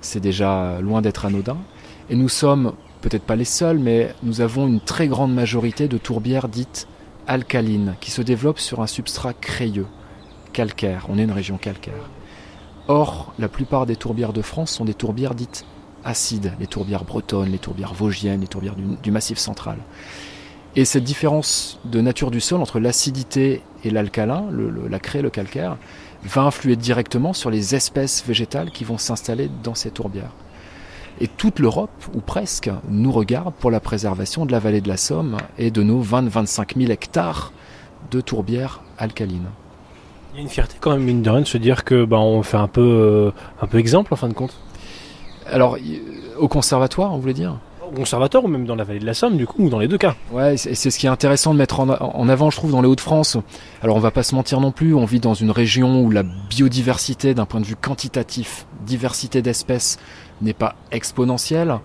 C'est 0.00 0.20
déjà 0.20 0.80
loin 0.80 1.02
d'être 1.02 1.24
anodin. 1.24 1.58
Et 2.08 2.16
nous 2.16 2.28
sommes 2.28 2.72
peut-être 3.00 3.22
pas 3.22 3.36
les 3.36 3.44
seuls, 3.44 3.78
mais 3.78 4.14
nous 4.22 4.40
avons 4.40 4.66
une 4.66 4.80
très 4.80 5.08
grande 5.08 5.34
majorité 5.34 5.88
de 5.88 5.98
tourbières 5.98 6.48
dites 6.48 6.86
alcalines, 7.26 7.94
qui 8.00 8.10
se 8.10 8.22
développent 8.22 8.58
sur 8.58 8.80
un 8.80 8.86
substrat 8.86 9.32
crayeux, 9.32 9.86
calcaire. 10.52 11.06
On 11.08 11.18
est 11.18 11.22
une 11.22 11.32
région 11.32 11.58
calcaire. 11.58 12.10
Or, 12.88 13.32
la 13.38 13.48
plupart 13.48 13.86
des 13.86 13.96
tourbières 13.96 14.32
de 14.32 14.42
France 14.42 14.72
sont 14.72 14.84
des 14.84 14.94
tourbières 14.94 15.34
dites 15.34 15.64
acides, 16.04 16.52
les 16.58 16.66
tourbières 16.66 17.04
bretonnes, 17.04 17.50
les 17.50 17.58
tourbières 17.58 17.94
vosgiennes, 17.94 18.40
les 18.40 18.48
tourbières 18.48 18.74
du, 18.74 19.10
massif 19.10 19.38
central. 19.38 19.78
Et 20.76 20.84
cette 20.84 21.04
différence 21.04 21.78
de 21.84 22.00
nature 22.00 22.30
du 22.30 22.40
sol 22.40 22.60
entre 22.60 22.80
l'acidité 22.80 23.62
et 23.84 23.90
l'alcalin, 23.90 24.46
la 24.88 24.98
craie, 24.98 25.22
le 25.22 25.30
calcaire, 25.30 25.76
va 26.24 26.42
influer 26.42 26.76
directement 26.76 27.32
sur 27.32 27.50
les 27.50 27.74
espèces 27.74 28.24
végétales 28.26 28.70
qui 28.70 28.84
vont 28.84 28.98
s'installer 28.98 29.50
dans 29.62 29.74
ces 29.74 29.90
tourbières. 29.90 30.32
Et 31.20 31.28
toute 31.28 31.58
l'Europe, 31.58 31.90
ou 32.14 32.20
presque, 32.20 32.70
nous 32.88 33.12
regarde 33.12 33.52
pour 33.54 33.70
la 33.70 33.80
préservation 33.80 34.46
de 34.46 34.52
la 34.52 34.58
vallée 34.58 34.80
de 34.80 34.88
la 34.88 34.96
Somme 34.96 35.36
et 35.58 35.70
de 35.70 35.82
nos 35.82 36.02
20-25 36.02 36.78
000 36.78 36.90
hectares 36.90 37.52
de 38.10 38.20
tourbières 38.20 38.82
alcalines. 38.96 39.48
Il 40.32 40.36
y 40.36 40.38
a 40.38 40.42
une 40.42 40.48
fierté 40.48 40.76
quand 40.80 40.92
même, 40.92 41.02
mine 41.02 41.22
de 41.22 41.28
rien, 41.28 41.40
de 41.40 41.46
se 41.46 41.58
dire 41.58 41.84
que 41.84 42.04
bah, 42.04 42.18
on 42.18 42.42
fait 42.42 42.56
un 42.56 42.68
peu, 42.68 42.80
euh, 42.80 43.30
un 43.60 43.66
peu 43.66 43.78
exemple 43.78 44.14
en 44.14 44.16
fin 44.16 44.28
de 44.28 44.34
compte. 44.34 44.54
Alors, 45.46 45.76
au 46.38 46.48
conservatoire, 46.48 47.12
on 47.12 47.18
voulait 47.18 47.34
dire? 47.34 47.58
Au 47.90 47.96
conservatoire 47.96 48.44
ou 48.44 48.48
même 48.48 48.66
dans 48.66 48.76
la 48.76 48.84
vallée 48.84 49.00
de 49.00 49.06
la 49.06 49.14
Somme, 49.14 49.36
du 49.36 49.46
coup, 49.46 49.64
ou 49.64 49.68
dans 49.68 49.78
les 49.78 49.88
deux 49.88 49.98
cas. 49.98 50.14
Ouais, 50.30 50.56
c'est 50.56 50.74
ce 50.74 50.98
qui 50.98 51.06
est 51.06 51.10
intéressant 51.10 51.52
de 51.52 51.58
mettre 51.58 51.80
en, 51.80 52.28
avant, 52.28 52.50
je 52.50 52.56
trouve, 52.56 52.70
dans 52.70 52.82
les 52.82 52.88
Hauts-de-France. 52.88 53.36
Alors, 53.82 53.96
on 53.96 54.00
va 54.00 54.10
pas 54.10 54.22
se 54.22 54.34
mentir 54.34 54.60
non 54.60 54.70
plus, 54.70 54.94
on 54.94 55.04
vit 55.04 55.20
dans 55.20 55.34
une 55.34 55.50
région 55.50 56.02
où 56.02 56.10
la 56.10 56.22
biodiversité, 56.22 57.34
d'un 57.34 57.46
point 57.46 57.60
de 57.60 57.66
vue 57.66 57.76
quantitatif, 57.76 58.66
diversité 58.86 59.42
d'espèces, 59.42 59.98
n'est 60.40 60.54
pas 60.54 60.76
exponentielle. 60.92 61.78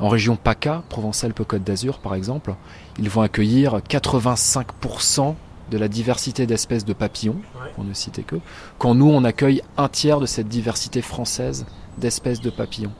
En 0.00 0.08
région 0.08 0.36
PACA, 0.36 0.82
Provence-Alpes-Côte 0.88 1.62
d'Azur 1.62 1.98
par 2.00 2.14
exemple, 2.14 2.54
ils 2.98 3.08
vont 3.08 3.22
accueillir 3.22 3.78
85% 3.88 5.34
de 5.70 5.78
la 5.78 5.88
diversité 5.88 6.46
d'espèces 6.46 6.84
de 6.84 6.92
papillons, 6.92 7.36
pour 7.74 7.84
ne 7.84 7.94
citer 7.94 8.22
que, 8.22 8.36
quand 8.78 8.94
nous 8.94 9.08
on 9.08 9.24
accueille 9.24 9.62
un 9.76 9.88
tiers 9.88 10.20
de 10.20 10.26
cette 10.26 10.48
diversité 10.48 11.02
française 11.02 11.66
d'espèces 11.98 12.40
de 12.40 12.50
papillons. 12.50 12.92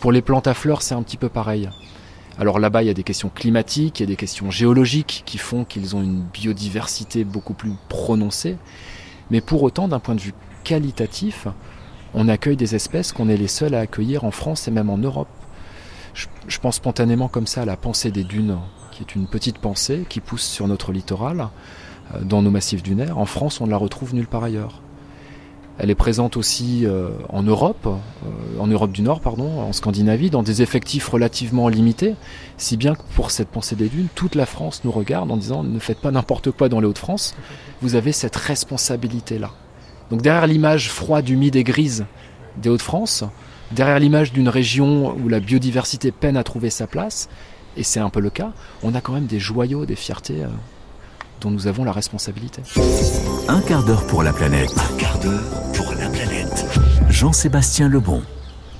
Pour 0.00 0.10
les 0.10 0.22
plantes 0.22 0.46
à 0.46 0.54
fleurs, 0.54 0.82
c'est 0.82 0.94
un 0.94 1.02
petit 1.02 1.16
peu 1.16 1.28
pareil. 1.28 1.68
Alors 2.38 2.60
là-bas, 2.60 2.82
il 2.82 2.86
y 2.86 2.90
a 2.90 2.94
des 2.94 3.02
questions 3.02 3.30
climatiques, 3.34 3.98
il 3.98 4.04
y 4.04 4.06
a 4.06 4.06
des 4.06 4.16
questions 4.16 4.50
géologiques 4.50 5.24
qui 5.26 5.38
font 5.38 5.64
qu'ils 5.64 5.96
ont 5.96 6.02
une 6.02 6.22
biodiversité 6.22 7.24
beaucoup 7.24 7.52
plus 7.52 7.72
prononcée. 7.88 8.56
Mais 9.30 9.40
pour 9.40 9.62
autant, 9.62 9.88
d'un 9.88 9.98
point 9.98 10.14
de 10.14 10.20
vue 10.20 10.34
qualitatif, 10.62 11.48
on 12.14 12.28
accueille 12.28 12.56
des 12.56 12.76
espèces 12.76 13.12
qu'on 13.12 13.28
est 13.28 13.36
les 13.36 13.48
seuls 13.48 13.74
à 13.74 13.80
accueillir 13.80 14.24
en 14.24 14.30
France 14.30 14.68
et 14.68 14.70
même 14.70 14.88
en 14.88 14.98
Europe. 14.98 15.28
Je, 16.14 16.26
je 16.46 16.58
pense 16.60 16.76
spontanément 16.76 17.28
comme 17.28 17.46
ça 17.46 17.62
à 17.62 17.64
la 17.64 17.76
pensée 17.76 18.12
des 18.12 18.24
dunes, 18.24 18.58
qui 18.92 19.02
est 19.02 19.14
une 19.16 19.26
petite 19.26 19.58
pensée 19.58 20.06
qui 20.08 20.20
pousse 20.20 20.44
sur 20.44 20.68
notre 20.68 20.92
littoral, 20.92 21.48
euh, 22.14 22.20
dans 22.22 22.40
nos 22.40 22.50
massifs 22.50 22.82
dunaires. 22.82 23.18
En 23.18 23.26
France, 23.26 23.60
on 23.60 23.66
ne 23.66 23.70
la 23.70 23.76
retrouve 23.76 24.14
nulle 24.14 24.28
part 24.28 24.44
ailleurs. 24.44 24.80
Elle 25.78 25.90
est 25.90 25.94
présente 25.94 26.36
aussi 26.36 26.84
euh, 26.84 27.10
en 27.28 27.44
Europe, 27.44 27.86
euh, 27.86 28.60
en 28.60 28.66
Europe 28.66 28.90
du 28.90 29.02
Nord, 29.02 29.20
pardon, 29.20 29.60
en 29.60 29.72
Scandinavie, 29.72 30.28
dans 30.28 30.42
des 30.42 30.60
effectifs 30.60 31.08
relativement 31.08 31.68
limités, 31.68 32.16
si 32.56 32.76
bien 32.76 32.96
que 32.96 33.02
pour 33.14 33.30
cette 33.30 33.48
pensée 33.48 33.76
des 33.76 33.88
dunes, 33.88 34.08
toute 34.16 34.34
la 34.34 34.44
France 34.44 34.82
nous 34.84 34.90
regarde 34.90 35.30
en 35.30 35.36
disant 35.36 35.62
ne 35.62 35.78
faites 35.78 36.00
pas 36.00 36.10
n'importe 36.10 36.50
quoi 36.50 36.68
dans 36.68 36.80
les 36.80 36.86
Hauts-de-France, 36.86 37.36
vous 37.80 37.94
avez 37.94 38.10
cette 38.10 38.34
responsabilité-là. 38.34 39.52
Donc 40.10 40.20
derrière 40.20 40.48
l'image 40.48 40.90
froide, 40.90 41.28
humide 41.28 41.54
et 41.54 41.64
grise 41.64 42.06
des 42.56 42.70
Hauts-de-France, 42.70 43.22
derrière 43.70 44.00
l'image 44.00 44.32
d'une 44.32 44.48
région 44.48 45.14
où 45.14 45.28
la 45.28 45.38
biodiversité 45.38 46.10
peine 46.10 46.36
à 46.36 46.42
trouver 46.42 46.70
sa 46.70 46.88
place, 46.88 47.28
et 47.76 47.84
c'est 47.84 48.00
un 48.00 48.10
peu 48.10 48.20
le 48.20 48.30
cas, 48.30 48.52
on 48.82 48.96
a 48.96 49.00
quand 49.00 49.12
même 49.12 49.26
des 49.26 49.38
joyaux, 49.38 49.86
des 49.86 49.94
fiertés 49.94 50.42
euh, 50.42 50.48
dont 51.40 51.50
nous 51.50 51.66
avons 51.66 51.84
la 51.84 51.92
responsabilité. 51.92 52.62
Un 53.48 53.60
quart 53.60 53.84
d'heure 53.84 54.06
pour 54.06 54.22
la 54.22 54.32
planète. 54.32 54.74
Un 54.76 54.96
quart 54.96 55.18
d'heure 55.18 55.62
pour 55.74 55.92
la 55.94 56.08
planète. 56.08 56.66
Jean-Sébastien 57.08 57.88
Lebon. 57.88 58.22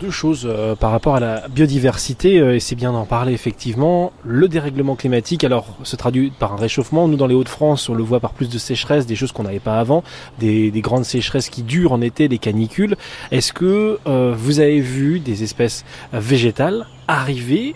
Deux 0.01 0.11
choses 0.13 0.47
euh, 0.49 0.77
par 0.77 0.93
rapport 0.93 1.17
à 1.17 1.21
la 1.21 1.49
biodiversité, 1.49 2.39
euh, 2.39 2.55
et 2.55 2.61
c'est 2.61 2.77
bien 2.77 2.93
d'en 2.93 3.05
parler 3.05 3.33
effectivement. 3.33 4.13
Le 4.25 4.47
dérèglement 4.47 4.95
climatique, 4.95 5.43
alors, 5.43 5.67
se 5.83 5.97
traduit 5.97 6.31
par 6.31 6.53
un 6.53 6.57
réchauffement. 6.57 7.09
Nous, 7.09 7.17
dans 7.17 7.27
les 7.27 7.35
Hauts-de-France, 7.35 7.89
on 7.89 7.95
le 7.95 8.05
voit 8.05 8.21
par 8.21 8.33
plus 8.33 8.49
de 8.49 8.59
sécheresse, 8.59 9.07
des 9.07 9.17
choses 9.17 9.33
qu'on 9.33 9.43
n'avait 9.43 9.59
pas 9.59 9.81
avant, 9.81 10.05
des, 10.39 10.71
des, 10.71 10.81
grandes 10.83 11.05
sécheresses 11.05 11.49
qui 11.49 11.65
durent 11.65 11.93
en 11.93 12.01
été, 12.01 12.29
des 12.29 12.39
canicules. 12.39 12.97
Est-ce 13.33 13.53
que 13.53 13.99
euh, 14.07 14.35
vous 14.39 14.61
avez 14.61 14.81
vu 14.81 15.19
des 15.19 15.43
espèces 15.43 15.85
végétales 16.13 16.87
arriver 17.09 17.75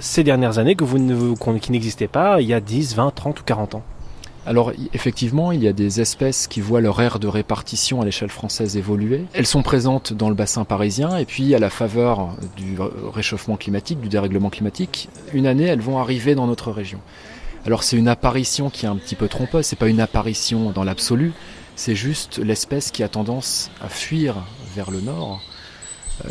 ces 0.00 0.24
dernières 0.24 0.58
années 0.58 0.74
que 0.74 0.82
vous 0.82 0.98
ne, 0.98 1.58
qui 1.58 1.70
n'existaient 1.70 2.08
pas 2.08 2.40
il 2.40 2.48
y 2.48 2.54
a 2.54 2.60
10, 2.60 2.96
20, 2.96 3.14
30 3.14 3.40
ou 3.40 3.44
40 3.44 3.74
ans? 3.76 3.82
Alors 4.50 4.72
effectivement, 4.92 5.52
il 5.52 5.62
y 5.62 5.68
a 5.68 5.72
des 5.72 6.00
espèces 6.00 6.48
qui 6.48 6.60
voient 6.60 6.80
leur 6.80 7.00
aire 7.00 7.20
de 7.20 7.28
répartition 7.28 8.00
à 8.00 8.04
l'échelle 8.04 8.30
française 8.30 8.76
évoluer. 8.76 9.26
Elles 9.32 9.46
sont 9.46 9.62
présentes 9.62 10.12
dans 10.12 10.28
le 10.28 10.34
bassin 10.34 10.64
parisien 10.64 11.16
et 11.18 11.24
puis 11.24 11.54
à 11.54 11.60
la 11.60 11.70
faveur 11.70 12.30
du 12.56 12.76
réchauffement 13.14 13.56
climatique, 13.56 14.00
du 14.00 14.08
dérèglement 14.08 14.50
climatique, 14.50 15.08
une 15.32 15.46
année 15.46 15.66
elles 15.66 15.80
vont 15.80 16.00
arriver 16.00 16.34
dans 16.34 16.48
notre 16.48 16.72
région. 16.72 16.98
Alors 17.64 17.84
c'est 17.84 17.96
une 17.96 18.08
apparition 18.08 18.70
qui 18.70 18.86
est 18.86 18.88
un 18.88 18.96
petit 18.96 19.14
peu 19.14 19.28
trompeuse, 19.28 19.66
c'est 19.66 19.78
pas 19.78 19.86
une 19.86 20.00
apparition 20.00 20.72
dans 20.72 20.82
l'absolu, 20.82 21.32
c'est 21.76 21.94
juste 21.94 22.38
l'espèce 22.38 22.90
qui 22.90 23.04
a 23.04 23.08
tendance 23.08 23.70
à 23.80 23.88
fuir 23.88 24.34
vers 24.74 24.90
le 24.90 25.00
nord. 25.00 25.40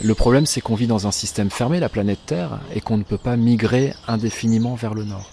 Le 0.04 0.14
problème 0.14 0.46
c'est 0.46 0.60
qu'on 0.60 0.76
vit 0.76 0.88
dans 0.88 1.08
un 1.08 1.12
système 1.12 1.50
fermé, 1.50 1.80
la 1.80 1.88
planète 1.88 2.20
Terre, 2.26 2.60
et 2.76 2.82
qu'on 2.82 2.98
ne 2.98 3.04
peut 3.04 3.18
pas 3.18 3.38
migrer 3.38 3.94
indéfiniment 4.10 4.76
vers 4.76 4.94
le 4.94 5.06
nord. 5.06 5.30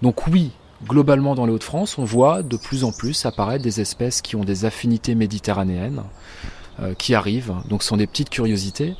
Donc 0.00 0.26
oui, 0.26 0.52
globalement 0.88 1.34
dans 1.34 1.46
les 1.46 1.52
Hauts-de-France, 1.52 1.98
on 1.98 2.04
voit 2.04 2.42
de 2.42 2.56
plus 2.56 2.84
en 2.84 2.92
plus 2.92 3.26
apparaître 3.26 3.64
des 3.64 3.80
espèces 3.80 4.22
qui 4.22 4.36
ont 4.36 4.44
des 4.44 4.64
affinités 4.64 5.14
méditerranéennes, 5.14 6.02
euh, 6.80 6.94
qui 6.94 7.14
arrivent. 7.14 7.54
Donc 7.68 7.82
ce 7.82 7.88
sont 7.88 7.96
des 7.96 8.06
petites 8.06 8.30
curiosités. 8.30 8.94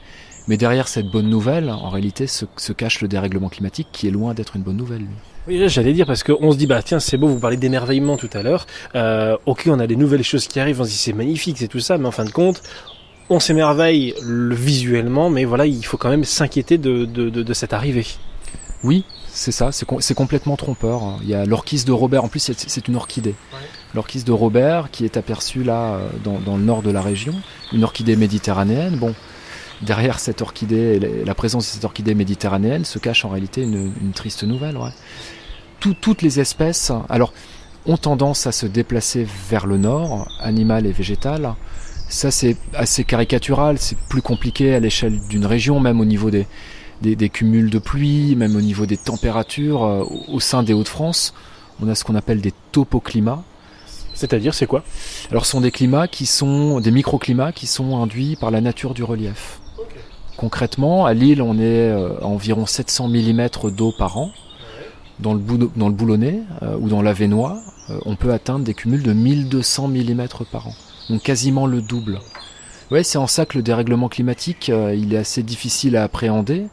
Mais 0.47 0.57
derrière 0.59 0.89
cette 0.89 1.07
bonne 1.07 1.31
nouvelle, 1.31 1.71
en 1.71 1.89
réalité, 1.89 2.27
se, 2.27 2.45
se 2.59 2.73
cache 2.73 3.01
le 3.01 3.09
dérèglement 3.09 3.49
climatique 3.49 3.89
qui 3.93 4.09
est 4.09 4.11
loin 4.11 4.35
d'être 4.35 4.57
une 4.57 4.63
bonne 4.63 4.77
nouvelle. 4.77 5.01
Lui. 5.01 5.09
Oui, 5.47 5.69
j'allais 5.69 5.93
dire 5.93 6.07
parce 6.07 6.23
qu'on 6.23 6.53
se 6.53 6.57
dit 6.57 6.67
bah 6.67 6.83
tiens 6.83 7.01
c'est 7.01 7.19
beau 7.19 7.29
vous 7.29 7.39
parlez 7.39 7.59
d'émerveillement 7.59 8.17
tout 8.17 8.31
à 8.33 8.43
l'heure. 8.43 8.67
Euh, 8.95 9.37
ok 9.45 9.65
on 9.67 9.79
a 9.79 9.87
des 9.87 9.97
nouvelles 9.97 10.23
choses 10.23 10.47
qui 10.49 10.59
arrivent, 10.59 10.81
on 10.81 10.85
se 10.85 10.91
dit 10.91 10.97
c'est 10.97 11.13
magnifique 11.13 11.59
c'est 11.59 11.69
tout 11.69 11.81
ça, 11.81 11.99
mais 11.99 12.07
en 12.07 12.13
fin 12.13 12.25
de 12.25 12.31
compte 12.31 12.63
on 13.29 13.41
s'émerveille 13.41 14.15
visuellement, 14.23 15.29
mais 15.29 15.45
voilà 15.45 15.67
il 15.67 15.85
faut 15.85 15.99
quand 15.99 16.09
même 16.09 16.25
s'inquiéter 16.25 16.79
de, 16.79 17.05
de, 17.05 17.29
de, 17.29 17.43
de 17.43 17.53
cette 17.53 17.75
arrivée. 17.75 18.07
Oui, 18.83 19.05
c'est 19.35 19.51
ça, 19.51 19.71
c'est 19.73 20.15
complètement 20.15 20.57
trompeur. 20.57 21.19
Il 21.23 21.29
y 21.29 21.35
a 21.35 21.45
l'orchis 21.45 21.85
de 21.85 21.91
Robert, 21.91 22.23
en 22.23 22.29
plus 22.29 22.53
c'est 22.57 22.89
une 22.89 22.95
orchidée. 22.95 23.35
Ouais. 23.53 23.59
L'orchis 23.93 24.23
de 24.23 24.31
Robert 24.31 24.91
qui 24.93 25.05
est 25.05 25.17
aperçue 25.17 25.65
là 25.65 25.99
dans, 26.23 26.39
dans, 26.39 26.57
le 26.57 26.63
nord 26.63 26.83
de 26.83 26.93
la 26.93 27.03
région, 27.03 27.35
une 27.73 27.83
orchidée 27.83 28.15
méditerranéenne. 28.15 28.97
Bon, 28.97 29.13
derrière 29.83 30.21
cette 30.21 30.41
orchidée, 30.41 31.01
la 31.27 31.35
présence 31.35 31.65
de 31.67 31.71
cette 31.71 31.85
orchidée 31.85 32.15
méditerranéenne 32.15 32.85
se 32.85 33.01
cache 33.01 33.25
en 33.25 33.31
réalité 33.31 33.63
une, 33.63 33.93
une 34.01 34.13
triste 34.13 34.45
nouvelle. 34.45 34.77
Ouais. 34.77 34.91
Tout, 35.81 35.95
toutes 36.01 36.23
les 36.23 36.39
espèces, 36.39 36.93
alors, 37.09 37.33
ont 37.87 37.97
tendance 37.97 38.47
à 38.47 38.53
se 38.53 38.67
déplacer 38.67 39.27
vers 39.51 39.67
le 39.67 39.79
nord, 39.79 40.29
animal 40.41 40.87
et 40.87 40.93
végétal. 40.93 41.55
Ça 42.09 42.31
c'est 42.31 42.57
assez 42.73 43.03
caricatural, 43.03 43.79
c'est 43.79 43.99
plus 44.09 44.23
compliqué 44.23 44.75
à 44.75 44.81
l'échelle 44.81 45.21
d'une 45.29 45.45
région, 45.45 45.81
même 45.81 46.01
au 46.01 46.05
niveau 46.05 46.31
des, 46.31 46.47
des, 47.05 47.17
des, 47.17 47.29
cumuls 47.29 47.71
de 47.71 47.79
pluie, 47.79 48.35
même 48.35 48.57
au 48.57 48.61
niveau 48.61 48.87
des 48.87 48.97
températures. 48.97 49.85
Euh, 49.85 50.05
au 50.29 50.41
sein 50.41 50.63
des 50.63 50.73
Hauts-de-France, 50.73 51.35
on 51.81 51.89
a 51.89 51.95
ce 51.95 52.05
qu'on 52.05 52.15
appelle 52.15 52.41
des 52.41 52.53
topoclimats. 52.73 53.45
C'est-à-dire, 54.15 54.55
c'est 54.55 54.67
quoi? 54.67 54.85
Alors, 55.31 55.45
ce 55.45 55.53
sont 55.53 55.61
des 55.61 55.73
climats 55.73 56.09
qui 56.09 56.27
sont 56.27 56.81
des 56.81 56.91
microclimats 56.91 57.53
qui 57.53 57.67
sont 57.67 58.01
induits 58.01 58.37
par 58.37 58.51
la 58.51 58.61
nature 58.61 58.95
du 58.95 59.03
relief. 59.03 59.59
Okay. 59.79 59.99
Concrètement, 60.37 61.05
à 61.05 61.15
Lille, 61.15 61.43
on 61.43 61.59
est 61.59 61.91
euh, 61.91 62.21
à 62.21 62.27
environ 62.27 62.65
700 62.65 63.09
mm 63.09 63.49
d'eau 63.77 63.93
par 63.97 64.17
an. 64.17 64.31
Dans 65.21 65.35
le, 65.35 65.41
dans 65.77 65.89
le 65.89 65.95
Boulonnais 65.95 66.41
euh, 66.63 66.77
ou 66.81 66.89
dans 66.89 67.01
l'Avenois, 67.01 67.61
euh, 67.91 67.99
on 68.05 68.17
peut 68.17 68.33
atteindre 68.33 68.65
des 68.65 68.75
cumuls 68.75 69.03
de 69.03 69.13
1200 69.13 69.89
mm 69.89 70.27
par 70.51 70.69
an. 70.69 70.75
Donc 71.09 71.23
quasiment 71.23 71.67
le 71.67 71.83
double. 71.83 72.19
Ouais, 72.95 73.03
c'est 73.03 73.19
en 73.19 73.27
ça 73.27 73.45
que 73.45 73.59
le 73.59 73.65
dérèglement 73.65 74.09
climatique, 74.09 74.71
euh, 74.71 74.95
il 74.95 75.15
est 75.15 75.17
assez 75.17 75.43
difficile 75.43 75.97
à 75.97 76.05
appréhender. 76.05 76.69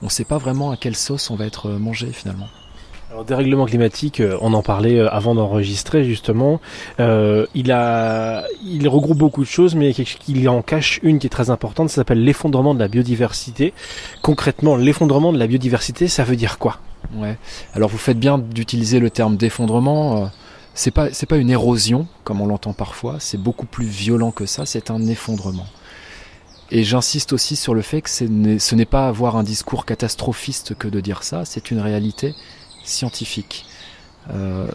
On 0.00 0.06
ne 0.06 0.10
sait 0.10 0.24
pas 0.24 0.38
vraiment 0.38 0.70
à 0.70 0.78
quelle 0.78 0.96
sauce 0.96 1.28
on 1.30 1.36
va 1.36 1.44
être 1.44 1.68
mangé 1.68 2.08
finalement. 2.12 2.46
Alors, 3.10 3.26
dérèglement 3.26 3.66
climatique, 3.66 4.22
on 4.40 4.54
en 4.54 4.62
parlait 4.62 4.98
avant 5.00 5.34
d'enregistrer 5.34 6.04
justement. 6.04 6.62
Euh, 6.98 7.44
il 7.54 7.72
a, 7.72 8.44
il 8.64 8.88
regroupe 8.88 9.18
beaucoup 9.18 9.42
de 9.42 9.48
choses, 9.48 9.74
mais 9.74 9.94
il 10.28 10.48
en 10.48 10.62
cache 10.62 10.98
une 11.02 11.18
qui 11.18 11.26
est 11.26 11.30
très 11.30 11.50
importante. 11.50 11.90
Ça 11.90 11.96
s'appelle 11.96 12.24
l'effondrement 12.24 12.72
de 12.72 12.78
la 12.78 12.88
biodiversité. 12.88 13.74
Concrètement, 14.22 14.76
l'effondrement 14.76 15.30
de 15.30 15.38
la 15.38 15.46
biodiversité, 15.46 16.08
ça 16.08 16.24
veut 16.24 16.36
dire 16.36 16.56
quoi? 16.56 16.78
Ouais. 17.16 17.36
Alors 17.74 17.90
vous 17.90 17.98
faites 17.98 18.18
bien 18.18 18.38
d'utiliser 18.38 18.98
le 18.98 19.10
terme 19.10 19.36
d'effondrement. 19.36 20.30
Euh, 20.76 20.78
c'est 20.78 20.90
pas 20.90 21.12
c'est 21.12 21.26
pas 21.26 21.36
une 21.36 21.50
érosion 21.50 22.06
comme 22.24 22.40
on 22.40 22.46
l'entend 22.46 22.72
parfois. 22.72 23.16
C'est 23.18 23.40
beaucoup 23.40 23.66
plus 23.66 23.86
violent 23.86 24.30
que 24.30 24.46
ça. 24.46 24.66
C'est 24.66 24.90
un 24.90 25.06
effondrement. 25.06 25.66
Et 26.70 26.82
j'insiste 26.82 27.32
aussi 27.32 27.54
sur 27.54 27.74
le 27.74 27.82
fait 27.82 28.02
que 28.02 28.10
ce 28.10 28.74
n'est 28.74 28.86
pas 28.86 29.06
avoir 29.06 29.36
un 29.36 29.44
discours 29.44 29.86
catastrophiste 29.86 30.74
que 30.74 30.88
de 30.88 31.00
dire 31.00 31.22
ça. 31.22 31.44
C'est 31.44 31.70
une 31.70 31.78
réalité 31.78 32.34
scientifique. 32.84 33.66
Euh, 34.30 34.66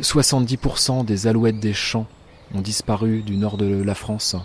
70% 0.00 1.04
des 1.04 1.26
alouettes 1.26 1.58
des 1.58 1.74
champs 1.74 2.06
ont 2.54 2.60
disparu 2.60 3.22
du 3.22 3.36
nord 3.36 3.56
de 3.56 3.82
la 3.82 3.96
France 3.96 4.36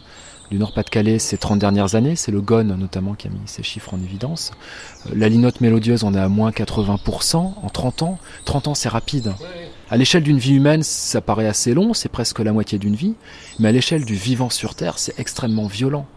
du 0.49 0.57
Nord-Pas-de-Calais 0.57 1.19
ces 1.19 1.37
30 1.37 1.59
dernières 1.59 1.95
années. 1.95 2.15
C'est 2.15 2.31
le 2.31 2.41
GON 2.41 2.63
notamment 2.63 3.13
qui 3.13 3.27
a 3.27 3.29
mis 3.29 3.39
ces 3.45 3.63
chiffres 3.63 3.93
en 3.93 4.01
évidence. 4.01 4.51
Euh, 5.07 5.11
la 5.15 5.29
linotte 5.29 5.61
mélodieuse, 5.61 6.03
on 6.03 6.13
est 6.13 6.19
à 6.19 6.29
moins 6.29 6.51
80% 6.51 7.35
en 7.35 7.69
30 7.69 8.01
ans. 8.03 8.19
30 8.45 8.69
ans, 8.69 8.75
c'est 8.75 8.89
rapide. 8.89 9.33
À 9.89 9.97
l'échelle 9.97 10.23
d'une 10.23 10.39
vie 10.39 10.55
humaine, 10.55 10.81
ça 10.81 11.21
paraît 11.21 11.45
assez 11.45 11.75
long, 11.75 11.93
c'est 11.93 12.09
presque 12.09 12.39
la 12.39 12.51
moitié 12.51 12.79
d'une 12.79 12.95
vie. 12.95 13.13
Mais 13.59 13.69
à 13.69 13.71
l'échelle 13.71 14.03
du 14.03 14.15
vivant 14.15 14.49
sur 14.49 14.73
Terre, 14.73 14.97
c'est 14.97 15.19
extrêmement 15.19 15.67
violent. 15.67 16.07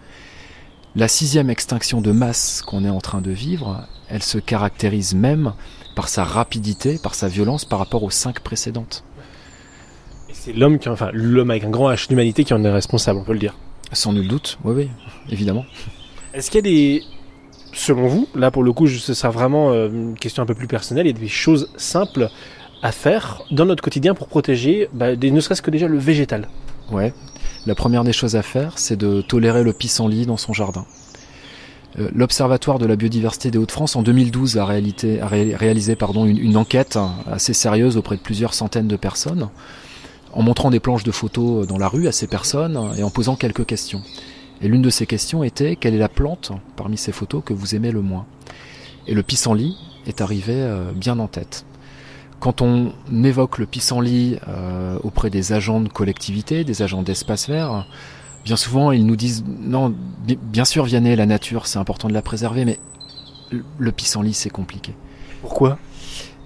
La 0.97 1.07
sixième 1.07 1.51
extinction 1.51 2.01
de 2.01 2.11
masse 2.11 2.63
qu'on 2.63 2.83
est 2.85 2.91
en 2.91 3.01
train 3.01 3.21
de 3.21 3.31
vivre, 3.31 3.87
elle 4.09 4.23
se 4.23 4.39
caractérise 4.39 5.15
même 5.15 5.53
par 5.95 6.09
sa 6.09 6.25
rapidité, 6.25 6.99
par 7.03 7.15
sa 7.15 7.29
violence 7.29 7.67
par 7.67 7.79
rapport 7.79 8.05
aux 8.05 8.11
cinq 8.11 8.41
précédentes. 8.41 9.05
C'est 10.33 10.55
l'homme 10.55 10.79
qui, 10.79 10.89
enfin, 10.89 11.11
l'homme 11.13 11.51
avec 11.51 11.65
un 11.65 11.71
grand 11.71 11.91
H, 11.93 12.09
l'humanité 12.09 12.45
qui 12.45 12.55
en 12.55 12.65
est 12.65 12.71
responsable, 12.71 13.19
on 13.19 13.25
peut 13.25 13.35
le 13.35 13.39
dire. 13.39 13.55
Sans 13.93 14.15
nul 14.15 14.29
doute, 14.29 14.59
oui, 14.65 14.75
oui, 14.75 14.89
évidemment. 15.29 15.67
Est-ce 16.33 16.51
qu'il 16.51 16.59
y 16.59 16.69
a 16.69 16.71
des, 16.71 17.03
selon 17.75 18.09
vous, 18.09 18.29
là 18.35 18.51
pour 18.51 18.63
le 18.63 18.73
coup, 18.73 18.87
ce 18.87 19.13
sera 19.13 19.31
vraiment 19.31 19.73
une 19.73 20.17
question 20.19 20.43
un 20.43 20.47
peu 20.47 20.55
plus 20.55 20.69
personnelle, 20.69 21.07
il 21.07 21.13
y 21.13 21.17
a 21.17 21.21
des 21.21 21.29
choses 21.29 21.71
simples 21.77 22.31
à 22.83 22.93
faire 22.93 23.43
dans 23.51 23.65
notre 23.65 23.83
quotidien 23.83 24.15
pour 24.15 24.29
protéger, 24.29 24.89
bah, 24.93 25.17
ne 25.17 25.41
serait-ce 25.41 25.63
que 25.63 25.71
déjà 25.71 25.89
le 25.89 25.99
végétal 25.99 26.49
Ouais. 26.91 27.13
La 27.67 27.75
première 27.75 28.05
des 28.05 28.13
choses 28.13 28.37
à 28.37 28.43
faire, 28.43 28.79
c'est 28.79 28.97
de 28.97 29.21
tolérer 29.21 29.63
le 29.63 29.73
pissenlit 29.73 30.27
dans 30.27 30.37
son 30.37 30.53
jardin. 30.53 30.87
L'Observatoire 32.15 32.79
de 32.79 32.87
la 32.87 32.97
biodiversité 32.97 33.51
des 33.51 33.59
Hauts-de-France 33.59 33.97
en 33.97 34.03
2012 34.03 34.59
a, 34.59 34.63
a 34.63 34.67
ré, 34.67 35.55
réalisé 35.57 35.97
pardon, 35.97 36.27
une, 36.27 36.57
enquête 36.57 36.99
assez 37.27 37.55
sérieuse 37.55 37.97
auprès 37.97 38.17
de 38.17 38.21
plusieurs 38.21 38.55
centaines 38.55 38.87
de 38.87 38.97
personnes 38.97 39.49
en 40.33 40.43
montrant 40.43 40.71
des 40.71 40.81
planches 40.81 41.03
de 41.03 41.11
photos 41.11 41.67
dans 41.67 41.79
la 41.79 41.89
rue 41.89 42.07
à 42.07 42.13
ces 42.13 42.27
personnes 42.27 42.79
et 42.97 43.03
en 43.03 43.11
posant 43.11 43.35
quelques 43.35 43.67
questions. 43.67 44.03
Et 44.61 44.69
l'une 44.69 44.83
de 44.83 44.91
ces 44.91 45.07
questions 45.07 45.43
était 45.43 45.77
quelle 45.77 45.95
est 45.95 45.99
la 45.99 46.09
plante 46.09 46.53
parmi 46.77 46.99
ces 46.99 47.13
photos 47.13 47.43
que 47.45 47.55
vous 47.55 47.75
aimez 47.75 47.91
le 47.91 48.03
moins? 48.03 48.27
Et 49.07 49.15
le 49.15 49.23
pissenlit 49.23 49.77
est 50.07 50.21
arrivé 50.21 50.55
euh, 50.55 50.93
bien 50.93 51.19
en 51.19 51.27
tête. 51.27 51.65
Quand 52.41 52.63
on 52.63 52.93
évoque 53.25 53.59
le 53.59 53.67
pissenlit 53.67 54.39
euh, 54.47 54.99
auprès 55.03 55.29
des 55.31 55.53
agents 55.53 55.81
de 55.81 55.89
collectivité, 55.89 56.65
des 56.65 56.83
agents 56.83 57.03
d'espace 57.03 57.49
vert, 57.49 57.87
bien 58.45 58.57
souvent 58.57 58.93
ils 58.93 59.05
nous 59.05 59.17
disent 59.17 59.45
non, 59.47 59.95
bien 60.27 60.65
sûr 60.65 60.85
Vianney, 60.85 61.17
la 61.17 61.27
nature 61.27 61.67
c'est 61.67 61.79
important 61.79 62.09
de 62.09 62.15
la 62.15 62.23
préserver, 62.23 62.65
mais 62.65 62.79
le 63.79 63.93
pissenlit 63.93 64.35
c'est 64.35 64.51
compliqué. 64.51 64.95
Pourquoi? 65.41 65.79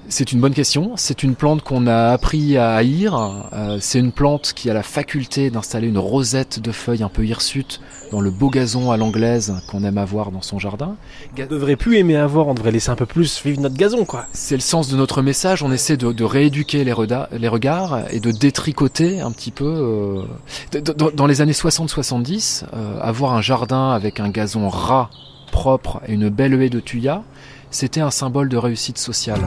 C'est 0.09 0.33
une 0.33 0.41
bonne 0.41 0.55
question. 0.55 0.93
C'est 0.97 1.23
une 1.23 1.35
plante 1.35 1.63
qu'on 1.63 1.87
a 1.87 2.09
appris 2.09 2.57
à 2.57 2.75
haïr. 2.75 3.49
Euh, 3.53 3.79
c'est 3.81 3.99
une 3.99 4.13
plante 4.13 4.53
qui 4.55 4.69
a 4.69 4.75
la 4.75 4.83
faculté 4.83 5.51
d'installer 5.51 5.89
une 5.89 5.99
rosette 5.99 6.61
de 6.61 6.73
feuilles 6.73 7.03
un 7.03 7.09
peu 7.09 7.25
hirsutes 7.25 7.81
dans 8.11 8.21
le 8.21 8.31
beau 8.31 8.51
gazon 8.51 8.91
à 8.91 8.97
l'anglaise 8.97 9.55
qu'on 9.69 9.85
aime 9.85 9.99
avoir 9.99 10.31
dans 10.31 10.43
son 10.43 10.59
jardin. 10.59 10.97
On 11.39 11.47
devrait 11.47 11.77
plus 11.77 11.97
aimer 11.97 12.17
avoir, 12.17 12.49
on 12.49 12.55
devrait 12.55 12.73
laisser 12.73 12.91
un 12.91 12.97
peu 12.97 13.07
plus 13.07 13.43
vivre 13.43 13.61
notre 13.61 13.77
gazon, 13.77 14.05
quoi. 14.05 14.27
C'est 14.33 14.55
le 14.55 14.61
sens 14.61 14.89
de 14.89 14.97
notre 14.97 15.23
message. 15.23 15.63
On 15.63 15.73
essaie 15.73 15.97
de, 15.97 16.13
de 16.13 16.25
rééduquer 16.25 16.85
les, 16.85 16.95
les, 17.39 17.49
regards 17.49 18.01
et 18.11 18.21
de 18.21 18.31
détricoter 18.31 19.21
un 19.21 19.31
petit 19.31 19.51
peu. 19.51 20.27
Euh, 20.75 20.81
dans, 20.81 21.11
dans, 21.11 21.27
les 21.27 21.41
années 21.41 21.53
60-70, 21.53 22.65
euh, 22.75 23.01
avoir 23.01 23.35
un 23.35 23.41
jardin 23.41 23.91
avec 23.91 24.21
un 24.21 24.29
gazon 24.29 24.69
ras 24.69 25.09
propre 25.51 26.03
et 26.07 26.15
une 26.15 26.29
belle 26.29 26.61
haie 26.61 26.71
de 26.71 26.81
thuya, 26.81 27.23
c'était 27.71 28.01
un 28.01 28.11
symbole 28.11 28.49
de 28.49 28.57
réussite 28.57 28.99
sociale. 28.99 29.41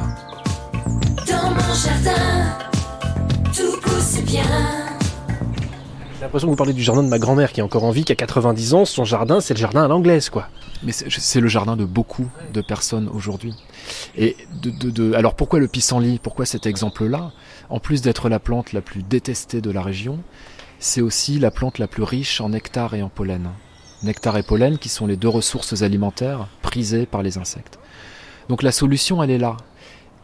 Mon 1.55 1.73
jardin, 1.73 2.57
tout 3.55 3.79
pousse 3.81 4.19
bien. 4.25 4.43
J'ai 6.15 6.21
l'impression 6.21 6.47
que 6.47 6.51
vous 6.51 6.55
parlez 6.57 6.73
du 6.73 6.81
jardin 6.83 7.03
de 7.03 7.07
ma 7.09 7.19
grand-mère 7.19 7.51
qui 7.51 7.59
est 7.59 7.63
encore 7.63 7.83
en 7.83 7.91
vie, 7.91 8.03
qui 8.03 8.11
a 8.11 8.15
90 8.15 8.73
ans. 8.73 8.85
Son 8.85 9.05
jardin, 9.05 9.41
c'est 9.41 9.53
le 9.53 9.59
jardin 9.59 9.83
à 9.83 9.87
l'anglaise, 9.87 10.29
quoi. 10.29 10.47
Mais 10.83 10.91
c'est 10.91 11.09
c'est 11.11 11.39
le 11.39 11.47
jardin 11.47 11.75
de 11.75 11.85
beaucoup 11.85 12.27
de 12.53 12.61
personnes 12.61 13.09
aujourd'hui. 13.13 13.53
Et 14.17 14.35
de, 14.61 14.69
de- 14.69 14.89
de- 14.89 15.13
alors 15.13 15.35
pourquoi 15.35 15.59
le 15.59 15.67
pissenlit? 15.67 16.19
Pourquoi 16.21 16.45
cet 16.45 16.65
exemple-là? 16.65 17.31
En 17.69 17.79
plus 17.79 18.01
d'être 18.01 18.29
la 18.29 18.39
plante 18.39 18.73
la 18.73 18.81
plus 18.81 19.03
détestée 19.03 19.61
de 19.61 19.71
la 19.71 19.81
région, 19.81 20.19
c'est 20.79 21.01
aussi 21.01 21.39
la 21.39 21.51
plante 21.51 21.79
la 21.79 21.87
plus 21.87 22.03
riche 22.03 22.41
en 22.41 22.49
nectar 22.49 22.93
et 22.93 23.01
en 23.01 23.09
pollen. 23.09 23.49
Nectar 24.03 24.37
et 24.37 24.43
pollen 24.43 24.77
qui 24.77 24.89
sont 24.89 25.07
les 25.07 25.15
deux 25.17 25.29
ressources 25.29 25.81
alimentaires 25.81 26.47
prisées 26.61 27.05
par 27.05 27.23
les 27.23 27.37
insectes. 27.37 27.79
Donc 28.49 28.61
la 28.61 28.71
solution, 28.71 29.23
elle 29.23 29.31
est 29.31 29.37
là. 29.39 29.57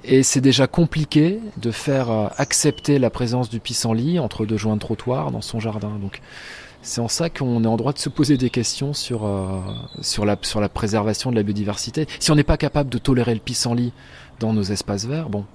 Et 0.03 0.23
c'est 0.23 0.41
déjà 0.41 0.67
compliqué 0.67 1.39
de 1.57 1.71
faire 1.71 2.09
euh, 2.09 2.27
accepter 2.37 2.97
la 2.97 3.09
présence 3.09 3.49
du 3.49 3.59
pissenlit 3.59 4.19
entre 4.19 4.45
deux 4.45 4.57
joints 4.57 4.75
de 4.75 4.81
trottoir 4.81 5.31
dans 5.31 5.41
son 5.41 5.59
jardin. 5.59 5.99
Donc 6.01 6.21
c'est 6.81 7.01
en 7.01 7.07
ça 7.07 7.29
qu'on 7.29 7.63
est 7.63 7.67
en 7.67 7.77
droit 7.77 7.93
de 7.93 7.99
se 7.99 8.09
poser 8.09 8.37
des 8.37 8.49
questions 8.49 8.93
sur, 8.93 9.25
euh, 9.25 9.59
sur, 10.01 10.25
la, 10.25 10.37
sur 10.41 10.59
la 10.59 10.69
préservation 10.69 11.29
de 11.29 11.35
la 11.35 11.43
biodiversité. 11.43 12.07
Si 12.19 12.31
on 12.31 12.35
n'est 12.35 12.43
pas 12.43 12.57
capable 12.57 12.89
de 12.89 12.97
tolérer 12.97 13.33
le 13.35 13.39
pissenlit 13.39 13.93
dans 14.39 14.53
nos 14.53 14.63
espaces 14.63 15.05
verts, 15.05 15.29
bon. 15.29 15.45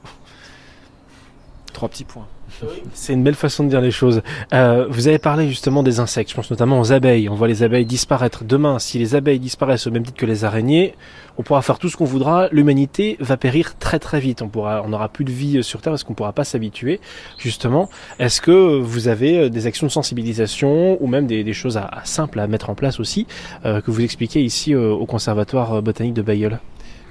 Trois 1.76 1.90
petits 1.90 2.04
points. 2.04 2.26
C'est 2.94 3.12
une 3.12 3.22
belle 3.22 3.34
façon 3.34 3.62
de 3.62 3.68
dire 3.68 3.82
les 3.82 3.90
choses. 3.90 4.22
Euh, 4.54 4.86
vous 4.88 5.08
avez 5.08 5.18
parlé 5.18 5.46
justement 5.46 5.82
des 5.82 6.00
insectes. 6.00 6.30
Je 6.30 6.34
pense 6.34 6.50
notamment 6.50 6.80
aux 6.80 6.90
abeilles. 6.90 7.28
On 7.28 7.34
voit 7.34 7.48
les 7.48 7.62
abeilles 7.62 7.84
disparaître. 7.84 8.44
Demain, 8.44 8.78
si 8.78 8.98
les 8.98 9.14
abeilles 9.14 9.38
disparaissent 9.38 9.86
au 9.86 9.90
même 9.90 10.02
titre 10.02 10.16
que 10.16 10.24
les 10.24 10.46
araignées, 10.46 10.94
on 11.36 11.42
pourra 11.42 11.60
faire 11.60 11.78
tout 11.78 11.90
ce 11.90 11.98
qu'on 11.98 12.06
voudra. 12.06 12.48
L'humanité 12.50 13.18
va 13.20 13.36
périr 13.36 13.76
très 13.76 13.98
très 13.98 14.20
vite. 14.20 14.40
On 14.40 14.48
pourra, 14.48 14.82
on 14.86 14.88
n'aura 14.88 15.10
plus 15.10 15.26
de 15.26 15.30
vie 15.30 15.62
sur 15.62 15.82
Terre 15.82 15.92
parce 15.92 16.02
qu'on 16.02 16.14
pourra 16.14 16.32
pas 16.32 16.44
s'habituer. 16.44 16.98
Justement, 17.36 17.90
est-ce 18.18 18.40
que 18.40 18.78
vous 18.78 19.08
avez 19.08 19.38
euh, 19.38 19.48
des 19.50 19.66
actions 19.66 19.86
de 19.86 19.92
sensibilisation 19.92 20.96
ou 21.02 21.06
même 21.08 21.26
des, 21.26 21.44
des 21.44 21.52
choses 21.52 21.76
à, 21.76 21.84
à 21.84 22.06
simples 22.06 22.40
à 22.40 22.46
mettre 22.46 22.70
en 22.70 22.74
place 22.74 23.00
aussi 23.00 23.26
euh, 23.66 23.82
que 23.82 23.90
vous 23.90 24.00
expliquez 24.00 24.42
ici 24.42 24.72
euh, 24.72 24.92
au 24.92 25.04
Conservatoire 25.04 25.82
botanique 25.82 26.14
de 26.14 26.22
Bayeul? 26.22 26.58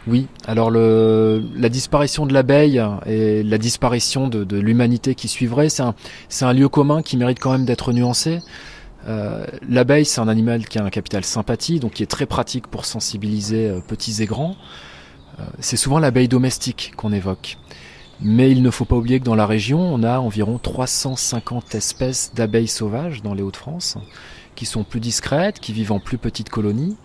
Oui, 0.07 0.27
alors 0.45 0.69
le, 0.69 1.43
la 1.55 1.69
disparition 1.69 2.27
de 2.27 2.33
l'abeille 2.33 2.83
et 3.07 3.41
la 3.41 3.57
disparition 3.57 4.27
de, 4.27 4.57
l'humanité 4.57 5.15
qui 5.15 5.27
suivrait, 5.27 5.69
c'est 5.69 5.81
un, 5.81 5.95
c'est 6.29 6.45
un 6.45 6.53
lieu 6.53 6.69
commun 6.69 7.01
qui 7.01 7.17
mérite 7.17 7.39
quand 7.39 7.51
même 7.51 7.65
d'être 7.65 7.91
nuancé. 7.91 8.39
Euh, 9.07 9.45
L'abeille, 9.67 10.05
c'est 10.05 10.21
un 10.21 10.27
animal 10.27 10.67
qui 10.67 10.79
a 10.79 10.83
un 10.83 10.89
capital 10.89 11.23
sympathie, 11.23 11.79
donc 11.79 11.93
qui 11.93 12.03
est 12.03 12.07
très 12.07 12.25
pratique 12.25 12.67
pour 12.67 12.85
sensibiliser 12.85 13.69
euh, 13.69 13.79
petits 13.79 14.21
et 14.21 14.25
grands. 14.25 14.55
Euh, 15.39 15.43
c'est 15.59 15.77
souvent 15.77 15.99
l'abeille 15.99 16.27
domestique 16.27 16.93
qu'on 16.95 17.11
évoque. 17.11 17.57
Mais 18.21 18.49
il 18.49 18.61
ne 18.61 18.71
faut 18.71 18.85
pas 18.85 18.95
oublier 18.95 19.19
que 19.19 19.25
dans 19.25 19.35
la 19.35 19.45
région, 19.45 19.79
on 19.79 20.01
a 20.03 20.19
environ 20.19 20.57
350 20.57 21.75
espèces 21.75 22.31
d'abeilles 22.33 22.67
sauvages 22.67 23.21
dans 23.21 23.33
les 23.33 23.43
Hauts-de-France, 23.43 23.97
qui 24.55 24.65
sont 24.65 24.83
plus 24.83 25.01
discrètes, 25.01 25.59
qui 25.59 25.73
vivent 25.73 25.91
en 25.91 25.99
plus 25.99 26.17
petites 26.17 26.49
colonies, 26.49 26.95